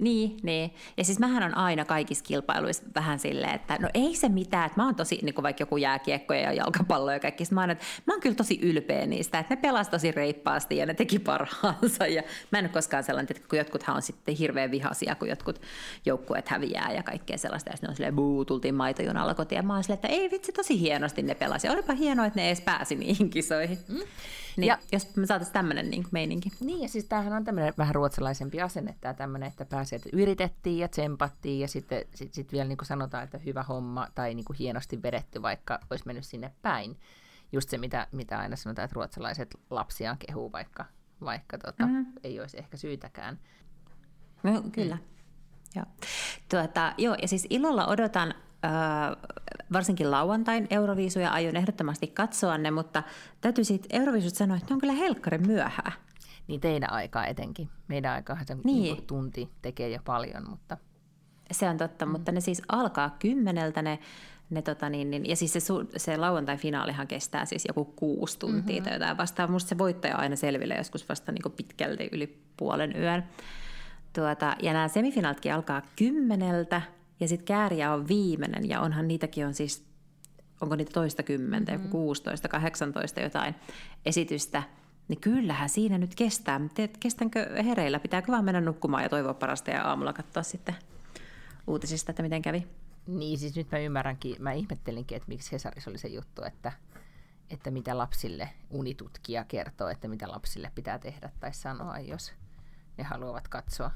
[0.00, 0.74] Niin, niin.
[0.96, 4.80] Ja siis mähän on aina kaikissa kilpailuissa vähän silleen, että no ei se mitään, että
[4.80, 7.84] mä oon tosi, niin kuin vaikka joku jääkiekkoja ja jalkapallo ja kaikki, mä oon, että
[8.06, 12.06] mä oon kyllä tosi ylpeä niistä, että ne pelasi tosi reippaasti ja ne teki parhaansa.
[12.06, 15.60] Ja mä en ole koskaan sellainen, että kun jotkuthan on sitten hirveän vihaisia, kun jotkut
[16.06, 19.74] joukkueet häviää ja kaikkea sellaista, ja sitten on silleen, buu, tultiin maitojunalla kotiin, ja mä
[19.74, 21.68] oon silleen, että ei vitsi, tosi hienosti ne pelasi.
[21.68, 23.78] Olipa hienoa, että ne edes pääsi niihin kisoihin.
[23.88, 24.00] Mm.
[24.60, 26.50] Niin, ja, jos me saataisiin tämmöinen niin meininki.
[26.60, 30.78] Niin, ja siis tämähän on tämmöinen vähän ruotsalaisempi asenne, tämä tämmöinen, että pääsee, että yritettiin
[30.78, 34.44] ja tsempattiin, ja sitten sit, sit vielä niin kuin sanotaan, että hyvä homma, tai niin
[34.44, 36.96] kuin hienosti vedetty, vaikka olisi mennyt sinne päin.
[37.52, 40.84] Just se, mitä, mitä aina sanotaan, että ruotsalaiset lapsiaan kehuu, vaikka,
[41.20, 42.06] vaikka tota, mm.
[42.24, 43.38] ei olisi ehkä syytäkään.
[44.42, 44.94] No, kyllä.
[44.94, 45.02] Mm.
[45.76, 45.86] Joo.
[46.50, 48.34] Tuota, joo, ja siis ilolla odotan
[49.72, 53.02] varsinkin lauantain Euroviisuja aion ehdottomasti katsoa ne, mutta
[53.40, 55.92] täytyy siitä Euroviisut sanoa, että ne on kyllä helkkaren myöhää.
[56.48, 57.68] Niin teidän aikaa etenkin.
[57.88, 58.64] Meidän aikaa se niin.
[58.64, 60.76] Niin tunti tekee jo paljon, mutta...
[61.50, 62.12] Se on totta, mm.
[62.12, 63.98] mutta ne siis alkaa kymmeneltä ne,
[64.50, 65.60] ne tota niin, niin, ja siis se,
[65.96, 68.84] se lauantai-finaalihan kestää siis joku kuusi tuntia mm-hmm.
[68.84, 69.50] tai jotain vastaan.
[69.50, 73.24] Musta se voittaja aina selville joskus vasta niin pitkälti yli puolen yön.
[74.12, 76.82] Tuota, ja nämä semifinaaltkin alkaa kymmeneltä,
[77.20, 79.84] ja sitten kääriä on viimeinen, ja onhan niitäkin on siis,
[80.60, 83.54] onko niitä toista kymmentä, joku 16, 18 jotain
[84.06, 84.62] esitystä,
[85.08, 86.58] niin kyllähän siinä nyt kestää.
[86.58, 88.00] Mutta kestänkö hereillä?
[88.00, 90.74] Pitääkö vaan mennä nukkumaan ja toivoa parasta ja aamulla katsoa sitten
[91.66, 92.66] uutisista, että miten kävi?
[93.06, 96.72] Niin, siis nyt mä ymmärränkin, mä ihmettelinkin, että miksi Hesarissa oli se juttu, että,
[97.50, 102.32] että mitä lapsille unitutkija kertoo, että mitä lapsille pitää tehdä tai sanoa, jos
[102.98, 103.90] ne haluavat katsoa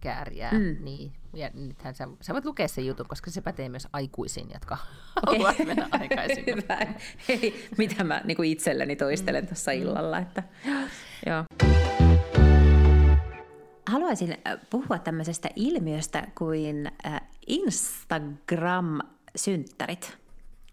[0.00, 0.50] kääriä.
[0.52, 0.76] Mm.
[0.80, 1.12] Niin.
[1.34, 4.78] Ja nythän sä, sä voit lukea sen jutun, koska se pätee myös aikuisiin, jotka
[5.22, 5.34] okay.
[5.34, 6.44] haluavat mennä aikaisin.
[6.54, 6.94] Hyvä.
[7.28, 9.48] Hei, mitä mä niin kuin itselleni toistelen mm.
[9.48, 10.18] tuossa illalla.
[10.18, 10.42] Että,
[11.26, 11.44] joo.
[13.88, 14.38] Haluaisin äh,
[14.70, 20.18] puhua tämmöisestä ilmiöstä kuin äh, Instagram-synttärit.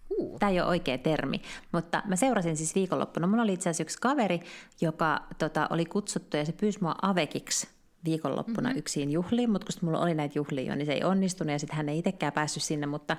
[0.09, 0.39] Uh.
[0.39, 3.27] Tämä ei ole oikea termi, mutta mä seurasin siis viikonloppuna.
[3.27, 4.39] Mulla oli itse asiassa yksi kaveri,
[4.81, 7.67] joka tota, oli kutsuttu ja se pyysi mua avekiksi
[8.05, 8.79] viikonloppuna mm-hmm.
[8.79, 11.77] yksin juhliin, mutta kun mulla oli näitä juhlia jo, niin se ei onnistunut ja sitten
[11.77, 13.17] hän ei itsekään päässyt sinne, mutta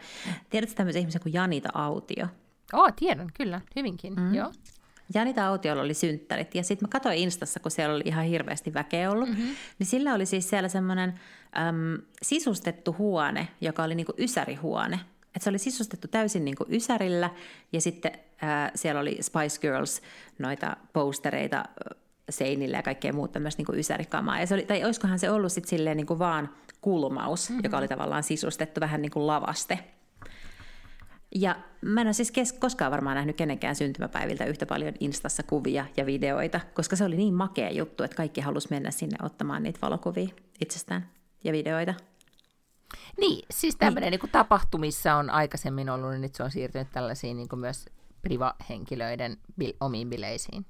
[0.51, 2.27] tiedätkö tämmöisen ihmisen kuin Janita Autio?
[2.72, 4.35] Oo, tiedän, kyllä, hyvinkin, mm-hmm.
[4.35, 4.53] joo.
[5.14, 9.11] Janita Autiolla oli synttärit ja sitten mä katsoin Instassa, kun siellä oli ihan hirveästi väkeä
[9.11, 9.49] ollut, mm-hmm.
[9.79, 11.20] niin sillä oli siis siellä semmoinen
[11.59, 15.01] äm, sisustettu huone, joka oli niinku ysärihuone.
[15.37, 17.31] Et se oli sisustettu täysin niinku ysärillä
[17.72, 20.03] ja sitten ää, siellä oli Spice Girls
[20.38, 21.64] noita postereita
[22.31, 24.41] seinillä ja kaikkea muuta tämmöistä niin ysärikamaa.
[24.41, 26.49] Ja se oli, tai olisikohan se ollut sitten silleen niin kuin vaan
[26.81, 27.65] kulmaus, mm-hmm.
[27.65, 29.79] joka oli tavallaan sisustettu vähän niin kuin lavaste.
[31.35, 35.87] Ja mä en ole siis kes- koskaan varmaan nähnyt kenenkään syntymäpäiviltä yhtä paljon Instassa kuvia
[35.97, 39.79] ja videoita, koska se oli niin makea juttu, että kaikki halusi mennä sinne ottamaan niitä
[39.83, 40.29] valokuvia
[40.61, 41.09] itsestään
[41.45, 41.95] ja videoita.
[43.19, 44.21] Niin, siis tämmöinen niin.
[44.23, 47.87] niin tapahtumissa on aikaisemmin ollut, niin nyt se on siirtynyt tällaisiin niin myös
[48.23, 50.67] priva-henkilöiden bil- omiin bileisiin.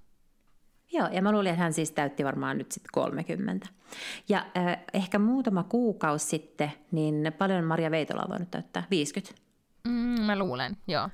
[0.97, 3.69] Joo, ja mä luulin, että hän siis täytti varmaan nyt sitten 30.
[4.29, 9.43] Ja äh, ehkä muutama kuukausi sitten, niin paljon Maria Veitola on voinut täyttää 50.
[9.89, 11.09] Mm, mä luulen, joo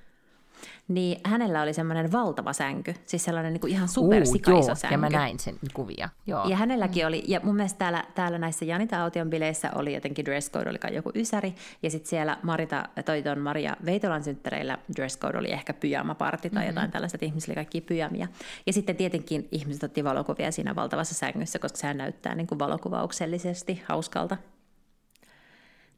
[0.88, 4.94] niin hänellä oli semmoinen valtava sänky, siis sellainen niin kuin ihan supersikaiso joo, sänky.
[4.94, 6.08] ja mä näin sen kuvia.
[6.26, 6.48] Joo.
[6.48, 7.08] Ja hänelläkin mm.
[7.08, 10.94] oli, ja mun mielestä täällä, täällä näissä Janita Aution bileissä oli jotenkin dress code, oli
[10.94, 15.72] joku ysäri, ja sitten siellä Marita, toi ton Maria Veitolan synttäreillä dress code oli ehkä
[15.72, 16.68] pyjamaparti tai mm-hmm.
[16.68, 18.28] jotain tällaista, että ihmisillä kaikki pyjamia.
[18.66, 23.82] Ja sitten tietenkin ihmiset otti valokuvia siinä valtavassa sängyssä, koska sehän näyttää niin kuin valokuvauksellisesti
[23.88, 24.36] hauskalta.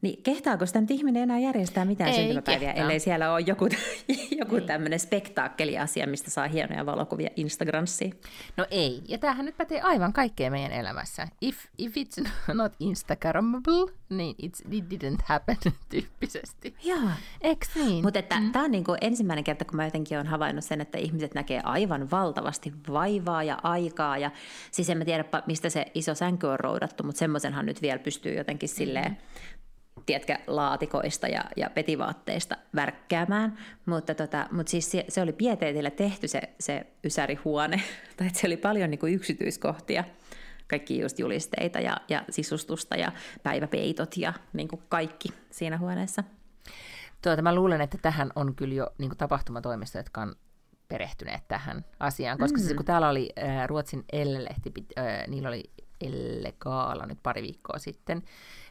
[0.01, 2.83] Niin kehtaako sitä nyt ihminen enää järjestää mitään Ei syntymäpäiviä, kehtaa.
[2.83, 3.69] ellei siellä ole joku,
[4.39, 8.19] joku tämmöinen spektaakkeliasia, mistä saa hienoja valokuvia Instagramsiin?
[8.57, 11.27] No ei, ja tämähän nyt pätee aivan kaikkeen meidän elämässä.
[11.41, 15.57] If, if it's not Instagrammable, niin it's, it didn't happen
[15.89, 16.75] tyyppisesti.
[16.83, 17.09] Joo.
[17.41, 18.03] Eks niin?
[18.05, 18.51] Mutta mm.
[18.51, 22.11] tämä on niinku ensimmäinen kerta, kun mä jotenkin olen havainnut sen, että ihmiset näkee aivan
[22.11, 24.17] valtavasti vaivaa ja aikaa.
[24.17, 24.31] Ja
[24.71, 28.33] siis en mä tiedä, mistä se iso sänky on roudattu, mutta semmoisenhan nyt vielä pystyy
[28.33, 29.17] jotenkin silleen mm
[30.05, 36.27] tiedätkö, laatikoista ja, ja petivaatteista värkkäämään, mutta, tota, mutta siis se, se oli pieteetillä tehty
[36.27, 37.81] se, se ysärihuone,
[38.17, 40.03] tai että se oli paljon niin kuin yksityiskohtia,
[40.67, 43.11] kaikki just julisteita ja, ja sisustusta ja
[43.43, 46.23] päiväpeitot ja niin kuin kaikki siinä huoneessa.
[47.21, 50.35] Tuota, mä luulen, että tähän on kyllä jo niin kuin tapahtumatoimisto, jotka on
[50.87, 52.65] perehtyneet tähän asiaan, koska mm-hmm.
[52.65, 55.63] siis kun täällä oli äh, Ruotsin Elle-lehti, äh, niillä oli
[56.01, 58.23] Elle-gaala nyt pari viikkoa sitten,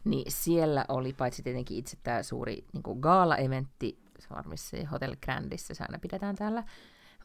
[0.04, 5.74] niin siellä oli paitsi tietenkin itse tämä suuri niin gaala-eventti, se on varmasti Hotel Grandissa,
[5.74, 6.64] se aina pidetään täällä,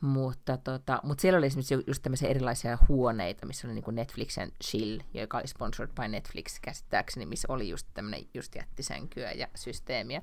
[0.01, 4.99] mutta, tota, mutta siellä oli esimerkiksi just tämmöisiä erilaisia huoneita, missä oli niin Netflixen Chill,
[5.13, 10.21] joka oli sponsored by Netflix käsittääkseni, missä oli just tämmöinen just jättisänkyä ja systeemiä,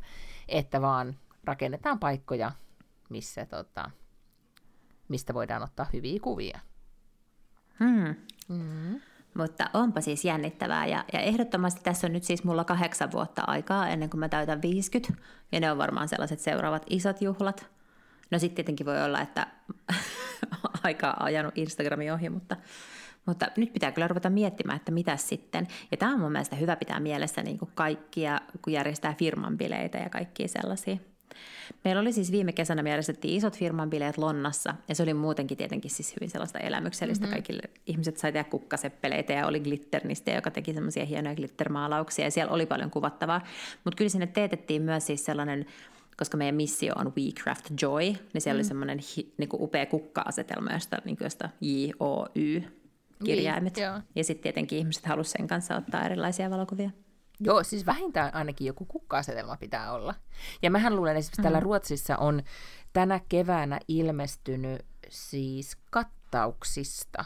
[0.49, 2.53] että vaan rakennetaan paikkoja,
[3.09, 3.91] missä, tota,
[5.09, 6.61] mistä voidaan ottaa hyviä kuvia.
[7.81, 8.15] Hmm.
[8.49, 9.01] Mm-hmm.
[9.37, 13.88] Mutta onpa siis jännittävää ja, ja ehdottomasti tässä on nyt siis mulla kahdeksan vuotta aikaa
[13.88, 15.12] ennen kuin mä täytän 50
[15.53, 17.66] ja ne on varmaan sellaiset seuraavat isot juhlat.
[18.31, 19.46] No sitten tietenkin voi olla, että
[20.85, 22.57] aikaa ajanut Instagramin ohi, mutta,
[23.27, 25.68] mutta nyt pitää kyllä ruveta miettimään, että mitä sitten.
[25.90, 29.99] Ja tämä on mun mielestä hyvä pitää mielessä niin kuin kaikkia, kun järjestää firman bileitä
[29.99, 30.96] ja kaikkia sellaisia.
[31.85, 35.59] Meillä oli siis viime kesänä, me järjestettiin isot firman bileet Lonnassa, ja se oli muutenkin
[35.59, 37.25] tietenkin siis hyvin sellaista elämyksellistä.
[37.25, 37.35] Mm-hmm.
[37.35, 42.53] Kaikille ihmiset sai tehdä kukkaseppeleitä, ja oli glitternistä, joka teki semmoisia hienoja glittermaalauksia, ja siellä
[42.53, 43.40] oli paljon kuvattavaa.
[43.85, 45.66] Mutta kyllä sinne teetettiin myös siis sellainen
[46.16, 48.59] koska meidän missio on We Craft Joy, niin siellä mm.
[48.59, 52.62] oli semmoinen hi, niin kuin upea kukka-asetelma, josta, niin kuin josta J-O-Y
[53.25, 53.77] kirjaimet.
[53.77, 56.90] Niin, ja sitten tietenkin ihmiset halusivat sen kanssa ottaa erilaisia valokuvia.
[57.40, 60.14] Joo, siis vähintään ainakin joku kukka-asetelma pitää olla.
[60.62, 61.42] Ja mähän luulen, että esimerkiksi mm.
[61.42, 62.42] täällä Ruotsissa on
[62.92, 67.25] tänä keväänä ilmestynyt siis kattauksista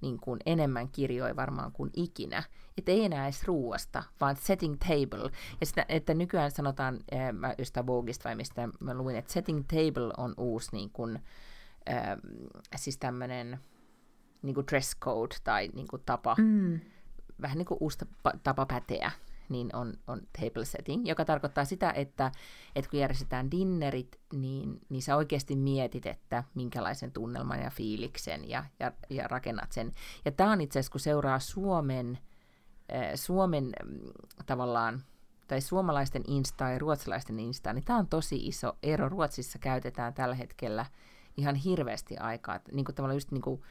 [0.00, 2.42] niin kuin enemmän kirjoja varmaan kuin ikinä.
[2.78, 5.30] Että ei enää edes ruuasta, vaan setting table.
[5.60, 9.64] Ja sitä, että nykyään sanotaan, äh, mä jostain Vogueista vai mistä mä luin, että setting
[9.66, 11.18] table on uusi niin kuin,
[11.90, 12.18] äh,
[12.76, 13.58] siis tämmöinen
[14.42, 16.80] niin kuin dress code tai niin kuin tapa, mm.
[17.42, 17.98] vähän niin kuin uusi
[18.42, 19.10] tapa päteä
[19.48, 22.32] niin on, on table setting, joka tarkoittaa sitä, että,
[22.76, 28.64] että kun järjestetään dinnerit, niin, niin sä oikeasti mietit, että minkälaisen tunnelman ja fiiliksen ja,
[28.80, 29.94] ja, ja rakennat sen.
[30.24, 32.18] Ja tämä on itse asiassa, kun seuraa Suomen,
[32.92, 33.98] äh, Suomen mm,
[34.46, 35.02] tavallaan
[35.48, 39.08] tai suomalaisten Insta ja ruotsalaisten Insta, niin tämä on tosi iso ero.
[39.08, 40.86] Ruotsissa käytetään tällä hetkellä
[41.36, 42.60] ihan hirveästi aikaa.
[42.72, 43.62] Niin kuin tavallaan just niin kuin,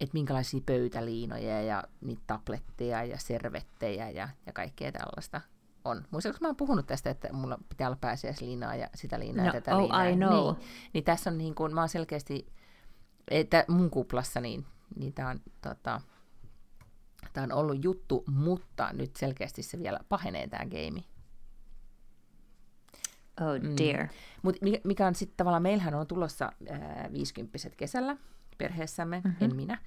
[0.00, 5.40] että minkälaisia pöytäliinoja ja niitä tabletteja ja servettejä ja, ja kaikkea tällaista
[5.84, 6.04] on.
[6.10, 9.60] Muistatko, mä oon puhunut tästä, että mulla pitää olla pääsiäisliinaa ja sitä liinaa no, ja
[9.60, 10.04] tätä oh, liinaa.
[10.04, 10.54] I know.
[10.54, 12.46] Niin, niin tässä on niin kuin, mä oon selkeästi,
[13.28, 16.00] että mun kuplassa niin, niin tää on, tota,
[17.32, 21.04] tää on ollut juttu, mutta nyt selkeästi se vielä pahenee tämä game.
[23.40, 24.02] Oh dear.
[24.02, 24.08] Mm.
[24.42, 28.16] Mut mikä on sitten tavallaan, meillähän on tulossa äh, 50 kesällä,
[28.64, 29.44] perheessämme, mm-hmm.
[29.44, 29.78] en minä.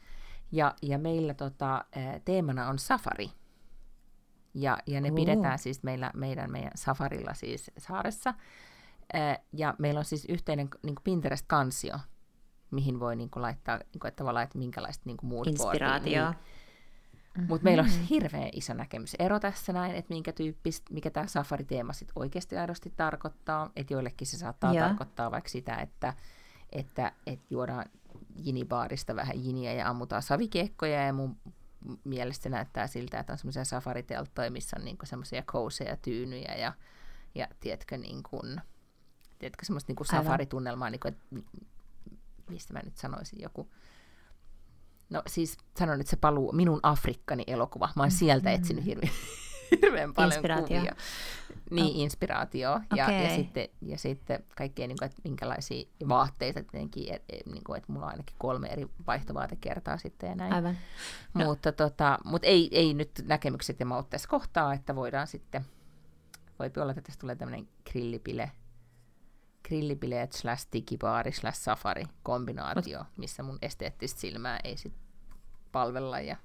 [0.51, 1.85] Ja, ja meillä tota,
[2.25, 3.31] teemana on safari.
[4.53, 5.15] Ja, ja ne uh.
[5.15, 8.33] pidetään siis meillä, meidän, meidän safarilla siis saaressa.
[9.53, 11.99] Ja meillä on siis yhteinen niin Pinterest-kansio,
[12.71, 16.25] mihin voi niin kuin, laittaa niin kuin, että tavallaan, että minkälaista niin kuin Inspiraatio.
[16.25, 16.35] Niin.
[17.33, 17.47] Mm-hmm.
[17.47, 22.13] Mutta meillä on hirveän iso näkemysero tässä näin, että minkä tyyppistä, mikä tämä safari-teema sitten
[22.15, 23.71] oikeasti aidosti tarkoittaa.
[23.75, 24.87] Että joillekin se saattaa Joo.
[24.87, 26.13] tarkoittaa vaikka sitä, että,
[26.71, 27.85] että, että juodaan
[28.35, 31.37] jinibaarista vähän jiniä ja ammutaan savikiekkoja ja mun
[32.03, 36.73] mielestä se näyttää siltä, että on semmoisia safaritelttoja, missä on niinku semmoisia kouseja tyynyjä ja,
[37.35, 38.61] ja tiedätkö, niin kuin,
[39.39, 41.25] tiedätkö semmoista niin kuin safaritunnelmaa, niin kuin, että
[42.49, 43.71] mistä mä nyt sanoisin, joku,
[45.09, 48.61] no siis sanon nyt se paluu, minun Afrikkani elokuva, mä oon sieltä mm-hmm.
[48.61, 49.13] etsinyt hirveän,
[49.81, 50.77] hirveän paljon Inspiraatio.
[50.77, 50.95] kuvia.
[51.71, 52.01] Niin, oh.
[52.01, 52.79] inspiraatio.
[52.95, 53.23] Ja, okay.
[53.23, 57.77] ja, sitten, ja sitten kaikkea, niin kuin, että minkälaisia vaatteita tietenkin, et, et, niin kuin,
[57.77, 60.53] että mulla on ainakin kolme eri vaihtovaatekertaa sitten ja näin.
[60.53, 60.77] Aivan.
[61.33, 61.75] Mutta, no.
[61.75, 65.65] tota, mutta ei, ei nyt näkemykset ja maut tässä kohtaa, että voidaan sitten,
[66.59, 68.51] voi olla, että tästä tulee tämmöinen grillipile,
[69.67, 73.07] grillibileet slash digibaari slash safari kombinaatio, Mut.
[73.17, 74.93] missä mun esteettistä silmää ei sit
[75.71, 76.37] palvella ja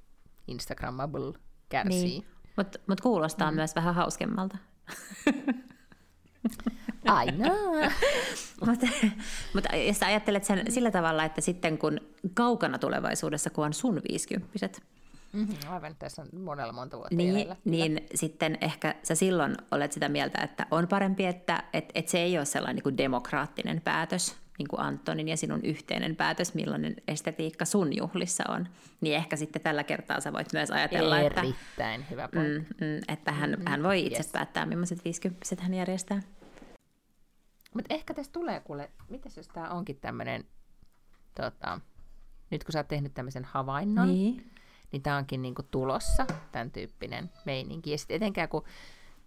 [0.47, 1.33] Instagrammable
[1.69, 2.03] kärsii.
[2.03, 2.38] Niin.
[2.59, 3.55] Mutta mut kuulostaa mm.
[3.55, 4.59] myös vähän hauskemmalta.
[7.05, 7.45] Aina.
[8.67, 8.87] mutta,
[9.55, 12.01] mutta jos ajattelet sen sillä tavalla, että sitten kun
[12.35, 14.83] kaukana tulevaisuudessa, kun on sun viisikymppiset,
[15.33, 20.09] Mm-hmm, aivan, tässä on monella monta vuotta niin, niin sitten ehkä sä silloin olet sitä
[20.09, 24.37] mieltä, että on parempi, että et, et se ei ole sellainen niin kuin demokraattinen päätös,
[24.59, 28.69] niin kuin Antonin ja sinun yhteinen päätös, millainen estetiikka sun juhlissa on.
[29.01, 31.61] Niin ehkä sitten tällä kertaa sä voit myös ajatella, Erittäin että...
[31.63, 32.75] Erittäin hyvä pointti.
[32.81, 34.33] Mm, mm, että hän, mm, hän voi itse yes.
[34.33, 36.23] päättää, millaiset viisikymppiset hän järjestää.
[37.75, 40.45] Mutta ehkä tässä tulee, kuule, miten jos tämä onkin tämmöinen,
[41.35, 41.81] tota,
[42.51, 44.51] nyt kun sä oot tehnyt tämmöisen havainnon, niin
[44.93, 47.91] niin tämä onkin niinku tulossa, tämän tyyppinen meininki.
[47.91, 48.65] Ja sitten etenkään kun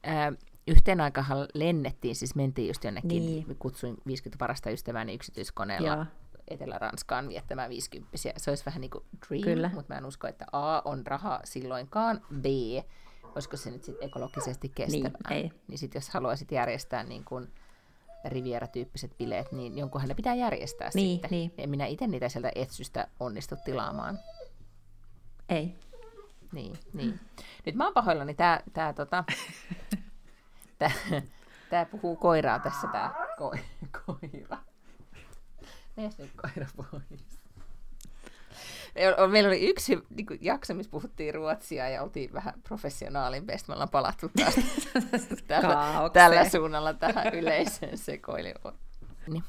[0.04, 0.34] ää,
[0.68, 3.56] yhteen aikahan lennettiin, siis mentiin just jonnekin, niin.
[3.60, 6.06] kutsuin 50 parasta ystävääni yksityiskoneella Joo.
[6.48, 9.72] Etelä-Ranskaan viettämään 50 Se olisi vähän niin kuin dream, Kyllä.
[9.74, 12.46] mutta mä en usko, että A on raha silloinkaan, B,
[13.36, 15.12] olisiko se nyt sitten ekologisesti kestävää.
[15.30, 15.52] Niin, ei.
[15.68, 17.48] niin sitten jos haluaisit järjestää niin kuin
[18.26, 21.32] Riviera-tyyppiset bileet, niin jonkunhan ne pitää järjestää niin, sitten.
[21.32, 21.54] Niin.
[21.58, 24.20] En minä itse niitä sieltä etsystä onnistu tilaamaan.
[25.50, 25.76] Ei.
[26.52, 27.20] Niin, niin.
[27.66, 29.24] Nyt mä oon pahoillani, tää, tää, tota,
[30.82, 30.92] tää,
[31.70, 33.56] tää puhuu koiraa tässä, tää ko,
[34.06, 34.58] koira.
[35.98, 37.42] Mees nyt koira pois.
[39.32, 43.58] Meillä oli yksi niin kuin, jakso, missä puhuttiin ruotsia ja oltiin vähän professionaalimpia.
[43.68, 44.56] Me ollaan palattu taas
[45.48, 48.80] tällä, tällä suunnalla tähän yleiseen sekoiluun.
[49.28, 49.44] Niin.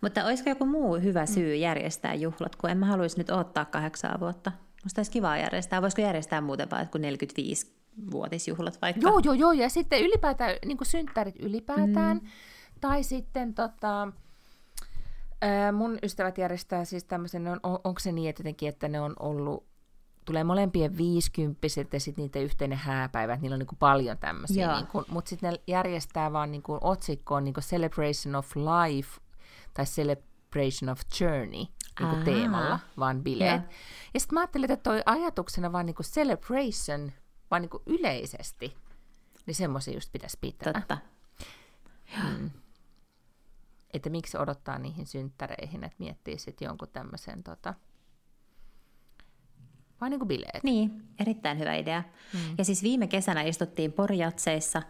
[0.00, 4.20] Mutta olisiko joku muu hyvä syy järjestää juhlat, kun en mä haluaisi nyt odottaa kahdeksaa
[4.20, 4.52] vuotta?
[4.84, 5.82] Musta olisi kiva järjestää.
[5.82, 9.00] Voisiko järjestää muuten vai kuin 45 vuotisjuhlat vaikka?
[9.08, 9.52] Joo, joo, joo.
[9.52, 12.16] Ja sitten ylipäätään, niin kuin synttärit ylipäätään.
[12.16, 12.28] Mm.
[12.80, 14.08] Tai sitten tota,
[15.72, 19.14] mun ystävät järjestää siis tämmöisen, on, on, onko se niin että jotenkin, että ne on
[19.20, 19.66] ollut,
[20.24, 24.76] tulee molempien viisikymppiset ja sitten niiden yhteinen hääpäivä, niillä on niin kuin paljon tämmöisiä.
[24.76, 29.20] Niin kuin, mutta sitten ne järjestää vaan niin kuin otsikkoon niin kuin Celebration of Life
[29.74, 31.64] tai Celebration of Journey
[32.00, 33.50] niin kuin teemalla, vaan bileet.
[33.50, 33.64] Yeah.
[34.14, 37.12] Ja sitten mä ajattelin, että toi ajatuksena vaan niin kuin celebration,
[37.52, 38.76] vaan niin kuin yleisesti,
[39.46, 40.72] niin semmoisia just pitäisi pitää.
[40.72, 40.98] Totta.
[42.24, 42.50] Mm.
[43.94, 47.74] Että miksi odottaa niihin synttäreihin, että miettii sitten jonkun tämmöisen tota,
[50.02, 50.64] vaan niin kuin bileet.
[50.64, 52.02] Niin, erittäin hyvä idea.
[52.32, 52.40] Mm.
[52.58, 54.82] Ja siis viime kesänä istuttiin Porjatseissa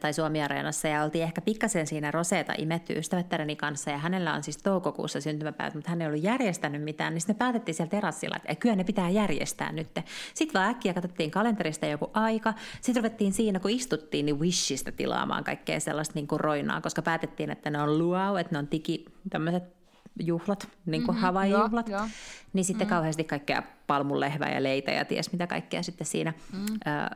[0.00, 4.56] tai Suomi-areenassa ja oltiin ehkä pikkasen siinä roseeta imetty ystävättäreni kanssa ja hänellä on siis
[4.56, 8.54] toukokuussa syntymäpäivät, mutta hän ei ollut järjestänyt mitään, niin sitten me päätettiin siellä terassilla, että
[8.54, 9.88] kyllä ne pitää järjestää nyt.
[10.34, 15.44] Sitten vaan äkkiä katsottiin kalenterista joku aika, sitten ruvettiin siinä, kun istuttiin, niin Wishistä tilaamaan
[15.44, 19.04] kaikkea sellaista niin kuin roinaa, koska päätettiin, että ne on luau, että ne on tiki,
[19.30, 19.83] tämmöiset
[20.20, 22.04] juhlat, niin kuin mm-hmm, Hawaii-juhlat, jo, jo.
[22.52, 22.90] niin sitten mm.
[22.90, 26.66] kauheasti kaikkea palmunlehvää ja leitä ja ties mitä kaikkea sitten siinä mm.
[26.86, 27.10] äh,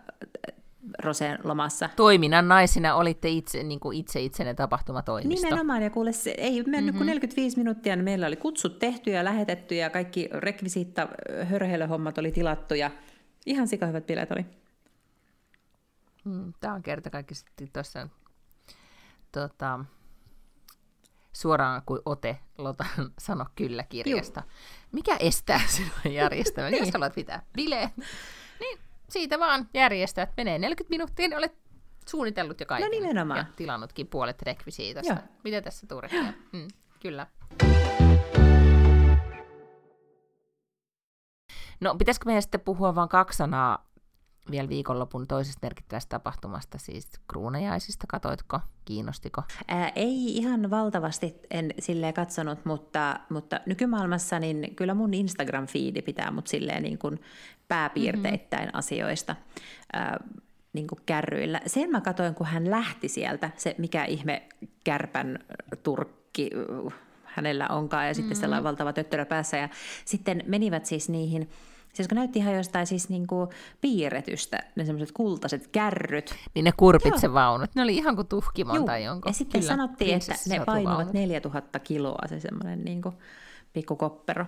[0.98, 1.88] Roseen lomassa.
[1.96, 5.46] Toiminnan naisina olitte itse, niin kuin itse itsenne tapahtumatoimisto.
[5.46, 6.96] Nimenomaan, ja kuule, se ei mennyt mm-hmm.
[6.98, 11.08] kuin 45 minuuttia, niin meillä oli kutsut tehty ja lähetetty, ja kaikki rekvisiitta
[11.44, 12.90] hörhelöhommat oli tilattu, ja
[13.46, 14.46] ihan sikahyvät bileet oli.
[16.24, 17.34] Mm, Tämä on kerta kaikki
[17.72, 18.08] tuossa
[19.32, 19.84] tota,
[21.38, 24.42] suoraan kuin ote Lotan sano kyllä kirjasta.
[24.44, 24.52] Juh.
[24.92, 26.72] Mikä estää sinua järjestämään?
[26.72, 26.84] niin.
[26.84, 27.90] Jos haluat pitää bileet,
[28.60, 31.58] niin siitä vaan järjestää, että menee 40 minuuttia, niin olet
[32.08, 32.90] suunnitellut jo kaiken.
[32.90, 33.38] No nimenomaan.
[33.38, 35.12] Ja tilannutkin puolet rekvisiitosta.
[35.12, 35.22] Joo.
[35.44, 36.22] Mitä tässä turhia?
[36.52, 36.68] Mm,
[37.02, 37.26] kyllä.
[41.80, 43.87] No, pitäisikö meidän sitten puhua vain kaksi sanaa
[44.50, 49.42] vielä viikonlopun toisesta merkittävästä tapahtumasta, siis kruunajaisista, katoitko, kiinnostiko?
[49.68, 56.30] Ää, ei ihan valtavasti en silleen katsonut, mutta, mutta nykymaailmassa niin kyllä mun Instagram-fiidi pitää
[56.30, 57.20] mut silleen niin kuin
[57.68, 58.78] pääpiirteittäin mm-hmm.
[58.78, 59.36] asioista.
[59.92, 60.24] Ää,
[60.72, 61.60] niin kuin kärryillä.
[61.66, 64.42] Sen mä katsoin, kun hän lähti sieltä, se mikä ihme
[64.84, 65.38] kärpän
[65.82, 66.50] turkki
[67.24, 68.40] hänellä onkaan, ja sitten mm-hmm.
[68.40, 69.68] sellainen valtava töttörä päässä, ja
[70.04, 71.50] sitten menivät siis niihin
[71.98, 73.48] Siis kun näytti ihan jostain siis niinku
[73.80, 76.34] piirretystä, ne semmoiset kultaiset kärryt.
[76.54, 78.86] Niin ne kurpitsevaunut, ne oli ihan kuin tuhkimon Juu.
[78.86, 79.30] tai jonkun.
[79.30, 83.14] Ja sitten Kyllä, sanottiin, että ne painuvat 4000 kiloa, se semmoinen niinku
[83.72, 84.46] pikkukoppero.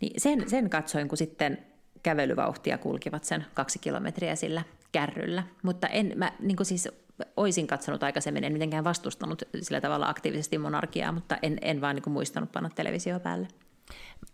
[0.00, 1.58] Niin sen, sen katsoin, kun sitten
[2.02, 5.42] kävelyvauhtia kulkivat sen kaksi kilometriä sillä kärryllä.
[5.62, 6.88] Mutta en, mä niin siis
[7.36, 12.12] oisin katsonut aikaisemmin, en mitenkään vastustanut sillä tavalla aktiivisesti monarkiaa, mutta en, en vaan niin
[12.12, 13.48] muistanut panna televisio päälle.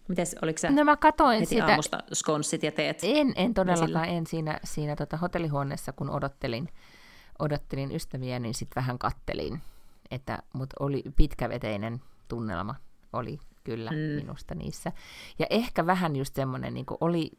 [0.08, 1.66] Mites, oliko sä no mä katoin heti sitä.
[1.66, 2.98] aamusta skonssit ja teet?
[3.02, 6.68] En, en todellakaan, en siinä, siinä tota hotellihuoneessa, kun odottelin,
[7.38, 9.62] odottelin ystäviä, niin sitten vähän kattelin.
[10.10, 12.74] Että, mutta oli pitkäveteinen tunnelma,
[13.12, 13.96] oli kyllä mm.
[13.96, 14.92] minusta niissä.
[15.38, 17.30] Ja ehkä vähän just semmoinen, niin oli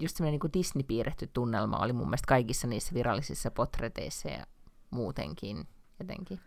[0.00, 4.46] just semmoinen niin Disney-piirretty tunnelma oli mun mielestä kaikissa niissä virallisissa potreteissa ja
[4.90, 5.68] muutenkin
[5.98, 6.40] jotenkin.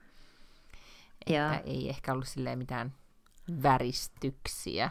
[1.25, 2.93] Että ei ehkä ollut silleen mitään
[3.63, 4.89] väristyksiä.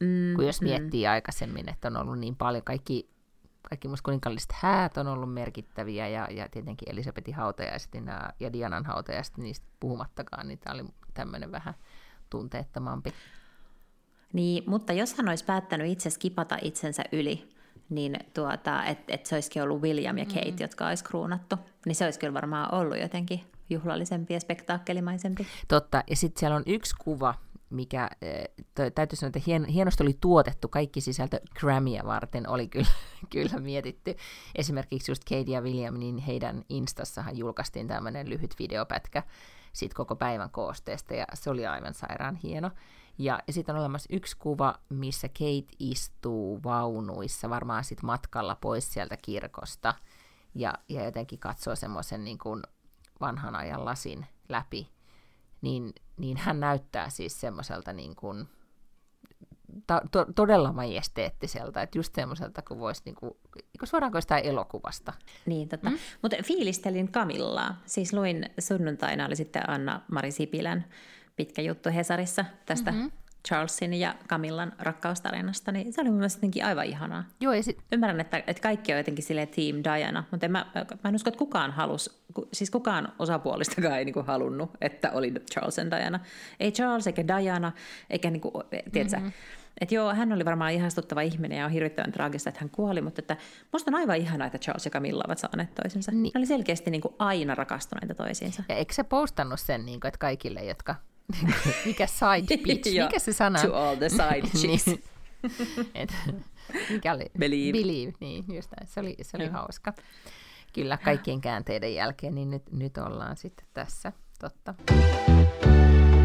[0.00, 0.64] Mm, kun jos mm.
[0.64, 1.10] miettii mm.
[1.10, 3.10] aikaisemmin, että on ollut niin paljon, kaikki,
[3.68, 8.84] kaikki musta kuninkalliset häät on ollut merkittäviä, ja, ja tietenkin Elisabetin hautajaiset ja, ja Dianan
[8.84, 11.74] hautajaiset, niistä puhumattakaan, niin tämä oli tämmöinen vähän
[12.30, 13.10] tunteettomampi.
[14.32, 17.48] Niin, mutta jos hän olisi päättänyt itse skipata itsensä yli,
[17.88, 20.56] niin tuota, että et se olisikin ollut William ja Kate, mm-hmm.
[20.60, 25.46] jotka olisi kruunattu, niin se olisi kyllä varmaan ollut jotenkin juhlallisempi ja spektaakkelisempi.
[25.68, 27.34] Totta, ja sitten siellä on yksi kuva,
[27.70, 32.86] mikä äh, täytyy sanoa, että hien, hienosti oli tuotettu, kaikki sisältö Grammyä varten oli kyllä,
[33.32, 34.16] kyllä mietitty.
[34.54, 39.22] Esimerkiksi just Kate ja William, niin heidän Instassahan julkaistiin tämmöinen lyhyt videopätkä
[39.72, 42.70] siitä koko päivän koosteesta, ja se oli aivan sairaan hieno.
[43.18, 48.92] Ja, ja sitten on olemassa yksi kuva, missä Kate istuu vaunuissa, varmaan sitten matkalla pois
[48.92, 49.94] sieltä kirkosta,
[50.54, 52.62] ja, ja jotenkin katsoo semmoisen niin kuin
[53.20, 54.90] vanhan ajan lasin läpi,
[55.60, 58.48] niin, niin hän näyttää siis semmoiselta niin kuin,
[59.86, 65.12] ta, to, todella majesteettiselta, että just semmoiselta, kun voisi niin kuin, niin suoraanko sitä elokuvasta.
[65.46, 65.90] Niin, tota.
[65.90, 65.98] Mm?
[66.22, 67.80] mutta fiilistelin Kamillaa.
[67.86, 70.84] Siis luin sunnuntaina oli sitten Anna-Mari Sipilän
[71.36, 73.10] pitkä juttu Hesarissa tästä mm-hmm.
[73.46, 77.24] Charlesin ja Camillan rakkaustarinasta, niin se oli mun mielestä jotenkin aivan ihanaa.
[77.40, 77.78] Joo, ja sit...
[77.92, 81.28] Ymmärrän, että, että kaikki on jotenkin silleen Team Diana, mutta en mä, mä en usko,
[81.28, 86.20] että kukaan halus, siis kukaan osapuolistakaan ei niinku halunnut, että oli Charles ja Diana.
[86.60, 87.72] Ei Charles eikä Diana,
[88.10, 88.52] eikä niinku,
[88.92, 89.32] tiedätkö, mm-hmm.
[89.80, 93.20] Että joo, hän oli varmaan ihastuttava ihminen ja on hirvittävän traagista, että hän kuoli, mutta
[93.20, 93.36] että
[93.72, 96.12] musta on aivan ihanaa, että Charles ja Camilla ovat saaneet toisensa.
[96.12, 96.30] Niin.
[96.34, 98.62] Ne oli selkeästi niin kuin aina rakastuneita toisiinsa.
[98.68, 100.94] Ja eikö se postannut sen, niin kuin, että kaikille, jotka
[101.86, 104.86] mikä side pitch, mikä se sana To all the side chicks.
[104.86, 105.02] niin.
[105.94, 106.14] Et,
[106.90, 107.24] mikä oli?
[107.38, 107.78] Believe.
[107.78, 108.86] Believe, niin just näin.
[108.86, 109.92] Se oli, se oli hauska.
[110.72, 114.74] Kyllä kaikkien käänteiden jälkeen, niin nyt, nyt ollaan sitten tässä, totta.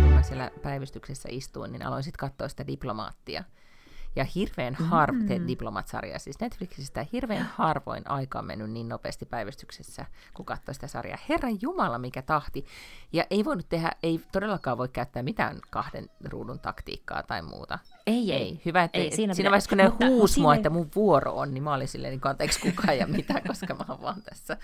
[0.01, 3.43] Kun mä siellä päivystyksessä istuin, niin aloin sitten katsoa sitä diplomaattia–
[4.15, 5.47] ja hirveän har- mm.
[5.47, 11.17] Diplomat-sarja, siis Netflixistä hirveän harvoin aika on mennyt niin nopeasti päivystyksessä, kun katsoi sitä sarjaa.
[11.29, 12.65] Herran Jumala, mikä tahti.
[13.13, 17.79] Ja ei voinut tehdä, ei todellakaan voi käyttää mitään kahden ruudun taktiikkaa tai muuta.
[18.07, 18.41] Ei, ei.
[18.41, 18.61] ei.
[18.65, 21.53] Hyvä, että ei, siinä, siinä vaiheessa, kun ne mutta, huusi mua, että mun vuoro on,
[21.53, 24.57] niin mä olin silleen, niin anteeksi kukaan ja mitä, koska mä vaan tässä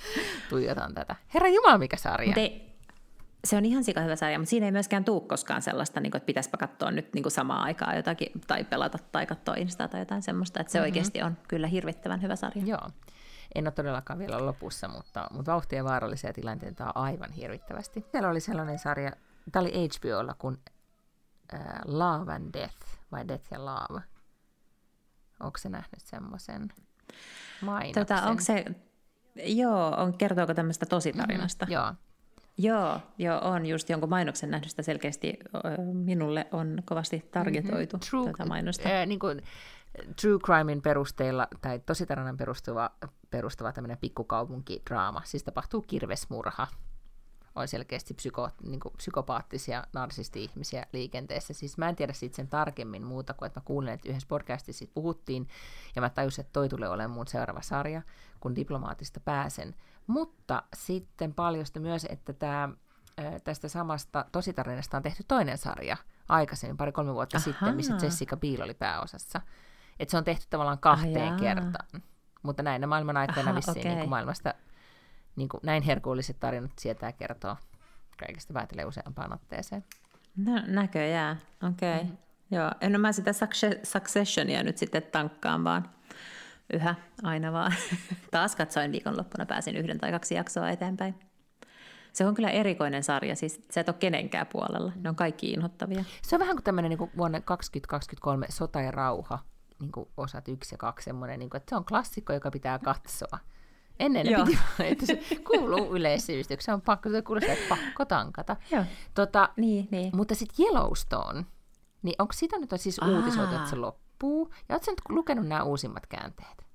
[0.49, 1.15] tuijotan tätä.
[1.33, 2.27] Herran Jumala, mikä sarja.
[2.27, 2.77] Mutta ei,
[3.47, 6.19] se on ihan sika hyvä sarja, mutta siinä ei myöskään tule koskaan sellaista, niin kuin,
[6.19, 10.01] että pitäisikö katsoa nyt niin kuin samaa aikaa jotakin, tai pelata tai katsoa Instaa tai
[10.01, 10.60] jotain semmoista.
[10.60, 10.86] Että se mm-hmm.
[10.86, 12.63] oikeasti on kyllä hirvittävän hyvä sarja.
[12.65, 12.89] Joo.
[13.55, 18.05] En ole todellakaan vielä lopussa, mutta, mutta vauhtia vaarallisia tilanteita on aivan hirvittävästi.
[18.12, 19.12] Siellä oli sellainen sarja,
[19.52, 20.58] tämä oli HBOlla, kuin
[21.54, 22.75] äh, Love and Death,
[23.12, 24.02] vai Death ja Love.
[25.39, 26.67] Onko se nähnyt semmoisen
[27.62, 28.06] mainoksen?
[28.06, 28.65] Tota, onko se,
[29.35, 31.65] joo, on, kertooko tämmöistä tositarinasta?
[31.65, 31.93] Mm-hmm, joo,
[32.58, 35.39] Joo, joo, on just jonkun mainoksen nähnyt sitä selkeästi.
[35.93, 38.10] Minulle on kovasti targetoitu mm-hmm.
[38.10, 38.89] True, tätä mainosta.
[38.89, 39.41] Äh, niin kuin,
[40.21, 42.91] true crimein perusteella tai tositarinan perustuva,
[43.29, 45.21] perustuva tämmöinen pikkukaupunkidraama.
[45.25, 46.67] Siis tapahtuu kirvesmurha.
[47.55, 51.53] On selkeästi psyko, niin kuin psykopaattisia narsisti-ihmisiä liikenteessä.
[51.53, 54.79] Siis mä en tiedä siitä sen tarkemmin muuta kuin, että mä kuulin, että yhdessä podcastissa
[54.79, 55.47] siitä puhuttiin,
[55.95, 58.01] ja mä tajusin, että toi tulee olemaan mun seuraava sarja,
[58.39, 59.75] kun diplomaatista pääsen.
[60.08, 62.69] Mutta sitten paljosti myös, että tämä,
[63.43, 65.97] tästä samasta tositarinasta on tehty toinen sarja
[66.29, 67.43] aikaisemmin, pari-kolme vuotta Aha.
[67.43, 69.41] sitten, missä Jessica Biel oli pääosassa.
[69.99, 72.01] Että se on tehty tavallaan kahteen ah, kertaan.
[72.43, 73.83] Mutta näinä maailman aikoina vissiin okay.
[73.83, 74.53] niin kuin maailmasta
[75.35, 77.58] niin kuin näin herkulliset tarinat sietää kertoa
[78.19, 79.85] kaikista päätelle useampaan otteeseen.
[80.35, 81.95] No, näköjään, okei.
[81.95, 82.03] Okay.
[82.03, 82.17] Mm-hmm.
[82.51, 83.31] Joo, en mä sitä
[83.83, 85.89] Successionia nyt sitten tankkaan, vaan
[86.74, 87.74] yhä aina vaan.
[88.32, 91.15] Taas katsoin viikonloppuna, pääsin yhden tai kaksi jaksoa eteenpäin.
[92.13, 94.92] Se on kyllä erikoinen sarja, siis sä et ole kenenkään puolella.
[94.96, 96.04] Ne on kaikki inhottavia.
[96.22, 99.40] Se on vähän kuin tämmöinen niin kuin vuonna 2023 Sota ja rauha,
[99.80, 102.80] niin kuin osat yksi ja kaksi, semmoinen, niin kuin, että se on klassikko, joka pitää
[102.80, 103.40] katsoa.
[104.00, 108.56] Ennen ne piti, että se kuuluu yleissivistykseen, on pakko, se kuulostaa, että pakko tankata.
[108.72, 108.84] Joo.
[109.13, 110.15] Tota, niin, niin.
[110.15, 111.46] Mutta sitten Yellowstone,
[112.02, 114.06] niin onko sitä nyt siis uutisoitu, että se loppuu?
[114.70, 116.68] Ja oletko nyt lukenut nämä uusimmat käänteet?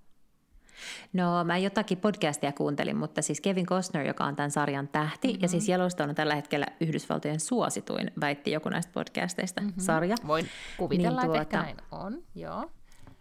[1.12, 5.43] No mä jotakin podcastia kuuntelin, mutta siis Kevin Costner, joka on tämän sarjan tähti, mm-hmm.
[5.43, 9.80] ja siis Yellowstone on tällä hetkellä Yhdysvaltojen suosituin, väitti joku näistä podcasteista, mm-hmm.
[9.80, 10.16] sarja.
[10.26, 12.70] Voin kuvitella, niin, tuota, että ehkä näin on, joo.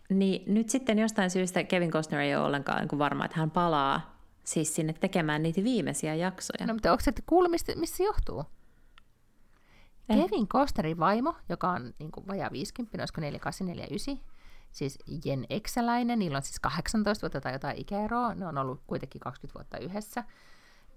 [0.10, 4.20] Niin nyt sitten jostain syystä Kevin Costner ei ole ollenkaan niin varma, että hän palaa
[4.44, 6.68] siis sinne tekemään niitä viimeisiä jaksoja.
[6.68, 8.44] No mutta onko se kuullut, mistä, mistä se johtuu?
[10.10, 10.18] Eh.
[10.18, 14.32] Kevin Costnerin vaimo, joka on niin kuin vajaa 50, olisiko 4849,
[14.72, 19.22] siis Jen Exeläinen, niillä on siis 18 vuotta tai jotain ikäeroa, ne on ollut kuitenkin
[19.22, 20.24] 20 vuotta yhdessä.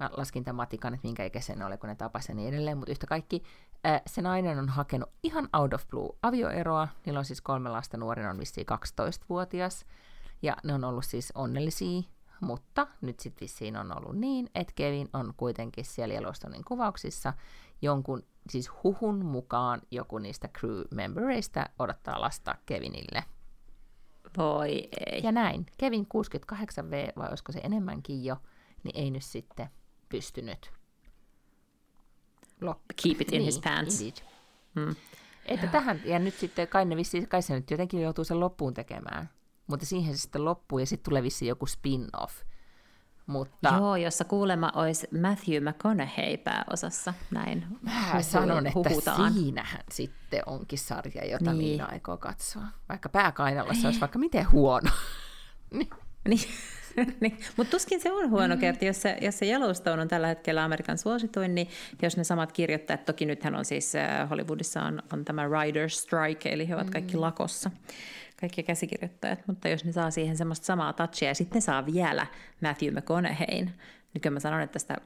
[0.00, 2.78] Mä laskin tämän matikan, että minkä ikäisen ne oli, kun ne tapasivat ja niin edelleen,
[2.78, 3.42] mutta yhtä kaikki
[4.06, 8.26] se nainen on hakenut ihan out of blue avioeroa, niillä on siis kolme lasta, nuorin
[8.26, 9.86] on vissiin 12-vuotias,
[10.42, 12.02] ja ne on ollut siis onnellisia,
[12.40, 17.32] mutta nyt sitten vissiin on ollut niin, että Kevin on kuitenkin siellä Yellowstonein kuvauksissa
[17.82, 23.24] jonkun, siis huhun mukaan joku niistä crew-membereista odottaa lasta Kevinille.
[24.36, 25.20] Voi ei.
[25.22, 25.66] Ja näin.
[25.78, 28.36] Kevin 68V, vai olisiko se enemmänkin jo,
[28.82, 29.68] niin ei nyt sitten
[30.08, 30.72] pystynyt.
[32.60, 32.78] Lop.
[33.02, 34.04] Keep it in niin, his pants.
[34.74, 34.96] Hmm.
[35.46, 38.74] Että tähän, ja nyt sitten kai, ne vissi, kai se nyt jotenkin joutuu sen loppuun
[38.74, 39.30] tekemään.
[39.66, 42.42] Mutta siihen se sitten loppuu, ja sitten tulee vissiin joku spin-off.
[43.26, 43.74] Mutta...
[43.76, 49.32] Joo, jossa kuulemma olisi Matthew McConaughey pääosassa, näin Mä sanon, että huhutaan.
[49.32, 51.56] siinähän sitten onkin sarja, jota niin.
[51.56, 52.62] Miina aikoo katsoa.
[52.88, 54.90] Vaikka pääkainalossa olisi vaikka miten huono.
[55.70, 55.90] niin.
[56.28, 56.48] niin.
[57.20, 57.38] niin.
[57.56, 60.98] Mutta tuskin se on huono kerti, jos se, jos se Yellowstone on tällä hetkellä Amerikan
[60.98, 61.68] suosituin, niin
[62.02, 66.48] jos ne samat kirjoittajat, toki nythän on siis äh, Hollywoodissa on, on tämä Rider Strike,
[66.48, 67.20] eli he ovat kaikki mm.
[67.20, 67.70] lakossa,
[68.40, 72.26] kaikki käsikirjoittajat, mutta jos ne saa siihen semmoista samaa touchia ja sitten ne saa vielä
[72.60, 73.72] Matthew McConaugheyn,
[74.14, 74.96] niin kyllä mä sanon, että tästä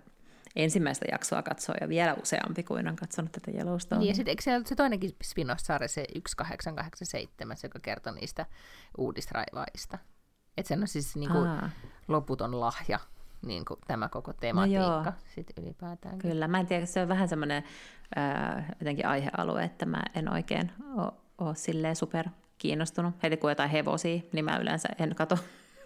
[0.56, 4.00] ensimmäistä jaksoa katsoo ja vielä useampi kuin on katsonut tätä Yellowstonea.
[4.00, 8.46] Niin, ja sitten eikö se, se toinenkin spin-off-sarja, se 1887, joka kertoo niistä
[8.98, 9.98] uudisraivaista?
[10.56, 11.50] Että se on siis niin kuin
[12.08, 12.98] loputon lahja,
[13.42, 16.18] niin kuin tämä koko tematiikka no sitten ylipäätään.
[16.18, 17.64] Kyllä, mä en tiedä, se on vähän semmoinen
[18.18, 23.14] äh, jotenkin aihealue, että mä en oikein ole, ole silleen super kiinnostunut.
[23.22, 25.38] Heti kun jotain hevosia, niin mä yleensä en kato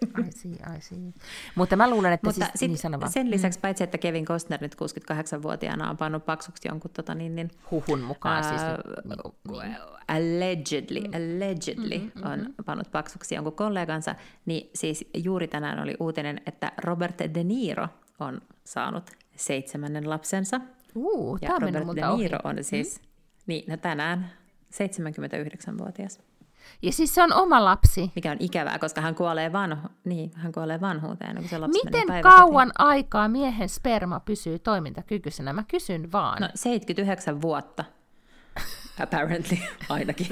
[0.03, 1.13] I see, I see.
[1.55, 3.61] Mutta mä luulen, että Mutta siis, sit, niin sen lisäksi, mm.
[3.61, 8.43] paitsi että Kevin Costner nyt 68-vuotiaana on pannut paksuksi jonkun tota, niin, niin, huhun mukaan,
[8.43, 8.61] ää, siis,
[9.47, 9.77] niin.
[10.07, 11.13] allegedly, mm.
[11.13, 12.65] allegedly mm-hmm, on mm-hmm.
[12.65, 14.15] pannut paksuksi jonkun kollegansa,
[14.45, 17.87] niin siis juuri tänään oli uutinen, että Robert De Niro
[18.19, 20.61] on saanut seitsemännen lapsensa.
[20.95, 22.57] Uh, ja Robert De Niro ohi.
[22.57, 23.05] on siis, mm.
[23.47, 24.31] niin, no tänään
[24.73, 26.19] 79-vuotias.
[26.81, 28.11] Ja siis se on oma lapsi.
[28.15, 32.21] Mikä on ikävää, koska hän kuolee, vanhu- niin, hän kuolee vanhuuteen, kun se lapsi Miten
[32.21, 35.53] kauan aikaa miehen sperma pysyy toimintakykyisenä?
[35.53, 36.41] Mä kysyn vaan.
[36.41, 37.83] No 79 vuotta,
[39.03, 39.57] apparently,
[39.89, 40.27] ainakin.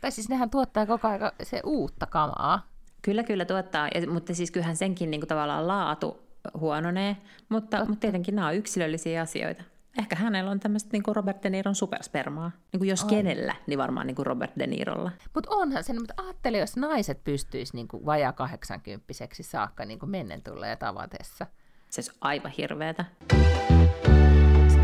[0.00, 2.66] tai siis nehän tuottaa koko ajan se uutta kamaa.
[3.02, 6.20] Kyllä, kyllä tuottaa, ja, mutta siis kyllähän senkin niin kuin tavallaan laatu
[6.60, 7.16] huononee,
[7.48, 9.64] mutta, mutta tietenkin nämä on yksilöllisiä asioita.
[9.98, 12.50] Ehkä hänellä on tämmöistä niin Robert De Niron superspermaa.
[12.72, 13.08] Niin kuin jos on.
[13.10, 15.10] kenellä, niin varmaan niin kuin Robert De Nirolla.
[15.34, 20.10] Mutta onhan se, mutta ajattele, jos naiset pystyisi niin kuin vajaa 80 saakka niin kuin
[20.10, 21.46] mennen tulee tavatessa.
[21.90, 23.04] Se olisi aivan hirveetä.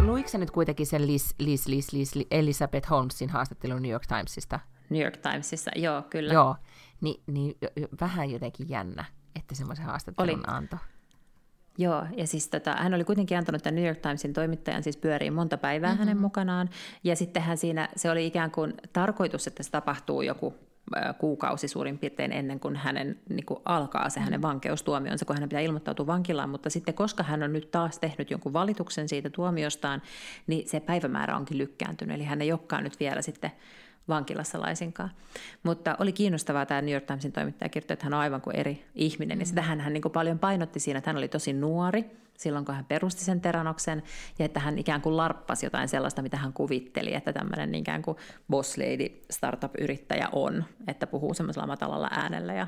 [0.03, 4.61] Luiko nyt kuitenkin sen Liz, Liz, Liz, Liz, Elizabeth Holmesin haastattelun New York Timesista?
[4.91, 6.35] New York Timesissa, joo, kyllä.
[6.35, 6.57] Joo,
[7.01, 7.55] Ni, niin
[8.01, 9.05] vähän jotenkin jännä,
[9.37, 10.43] että semmoisen haastattelun Oli.
[10.47, 10.79] antoi.
[11.79, 15.33] Joo, ja siis tota, hän oli kuitenkin antanut tämän New York Timesin toimittajan siis pyöriin
[15.33, 15.99] monta päivää mm-hmm.
[15.99, 16.71] hänen mukanaan,
[17.05, 20.55] ja sittenhän siinä se oli ikään kuin tarkoitus, että se tapahtuu joku
[21.19, 24.49] kuukausi suurin piirtein ennen kuin hänen niin kuin alkaa se hänen mm-hmm.
[24.49, 28.53] vankeustuomionsa, kun hänen pitää ilmoittautua vankilaan, mutta sitten koska hän on nyt taas tehnyt jonkun
[28.53, 30.03] valituksen siitä tuomiostaan,
[30.47, 33.51] niin se päivämäärä onkin lykkääntynyt, eli hän ei olekaan nyt vielä sitten
[34.09, 35.11] vankilassa laisinkaan.
[35.63, 38.85] Mutta oli kiinnostavaa tämä New York Timesin toimittaja kirjoittaa, että hän on aivan kuin eri
[38.95, 39.39] ihminen.
[39.39, 39.41] Mm.
[39.41, 42.05] Ja sitä hän, hän niin kuin paljon painotti siinä, että hän oli tosi nuori
[42.39, 44.03] silloin, kun hän perusti sen Teranoksen,
[44.39, 48.17] ja että hän ikään kuin larppasi jotain sellaista, mitä hän kuvitteli, että tämmöinen ikään kuin
[48.51, 52.67] boss lady startup-yrittäjä on, että puhuu semmoisella matalalla äänellä ja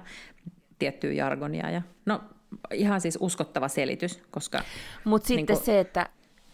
[0.78, 1.70] tiettyä jargonia.
[1.70, 2.20] Ja, no,
[2.72, 4.62] ihan siis uskottava selitys, koska...
[5.04, 6.08] Mutta sitten niin kuin, se, että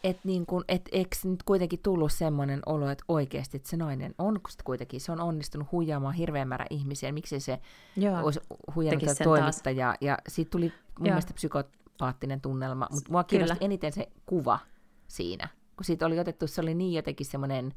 [0.04, 4.14] et niin kun, et eikö nyt kuitenkin tullut semmoinen olo, että oikeasti että se nainen
[4.18, 7.58] on kuitenkin, se on onnistunut huijaamaan hirveän määrä ihmisiä, miksi se
[7.96, 8.40] Joo, olisi
[8.74, 10.64] huijannut toimittajaa, ja siitä tuli
[10.98, 11.12] mun Joo.
[11.12, 13.64] mielestä psykopaattinen tunnelma, mutta mua kiinnosti Kyllä.
[13.64, 14.58] eniten se kuva
[15.08, 17.74] siinä, kun siitä oli otettu, se oli niin jotenkin semmoinen,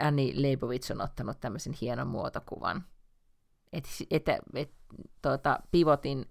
[0.00, 2.84] Annie Leibovitz on ottanut tämmöisen hienon muotokuvan,
[3.72, 4.70] että et, et, et,
[5.22, 6.26] tuota, pivotin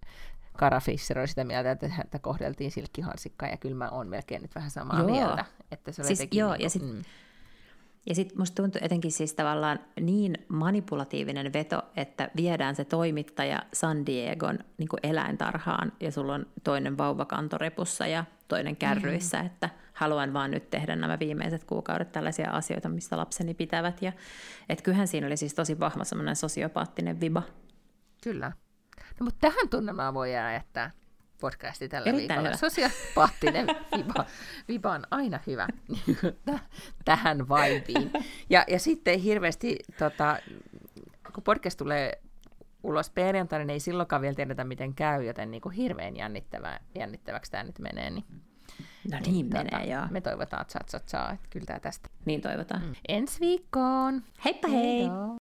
[0.56, 4.56] Kara Fischer oli sitä mieltä, että häntä kohdeltiin silkkihansikkaan, ja kyllä mä oon melkein nyt
[4.56, 5.08] vähän samaa joo.
[5.08, 5.46] mieltä.
[5.72, 7.04] Että se siis, joo, niin kuin, ja sitten mm.
[8.10, 14.06] Ja sitten musta tuntuu etenkin siis tavallaan niin manipulatiivinen veto, että viedään se toimittaja San
[14.06, 19.48] Diegon niin eläintarhaan ja sulla on toinen vauva kantorepussa ja toinen kärryissä, mm-hmm.
[19.48, 24.02] että haluan vaan nyt tehdä nämä viimeiset kuukaudet tällaisia asioita, mistä lapseni pitävät.
[24.02, 24.12] Ja,
[24.70, 27.44] et kyllähän siinä oli siis tosi vahva semmoinen sosiopaattinen viba.
[28.24, 28.52] Kyllä.
[29.20, 30.92] No, mutta tähän tunnelmaan voi jää, että
[31.42, 32.58] podcasti tällä Erittäin viikolla.
[32.58, 34.26] Sosiaalipaattinen viba,
[34.68, 35.68] viba on aina hyvä
[37.06, 38.12] tähän vaipiin.
[38.50, 40.40] Ja, ja sitten hirveästi, tota,
[41.34, 42.22] kun podcast tulee
[42.84, 47.52] ulos perjantaina, niin ei silloinkaan vielä tiedetä, miten käy, joten niin kuin hirveän jännittävä, jännittäväksi
[47.52, 48.10] tämä nyt menee.
[48.10, 48.26] Niin,
[49.12, 50.08] no niin, niin menee, tota, joo.
[50.12, 52.10] Me toivotaan, että saat, saat, saa, että kyllä tämä tästä.
[52.26, 52.82] Niin toivotaan.
[52.82, 52.94] Mm.
[53.08, 54.24] Ensi viikkoon!
[54.46, 55.00] Heippa hei!
[55.00, 55.36] Heidoo.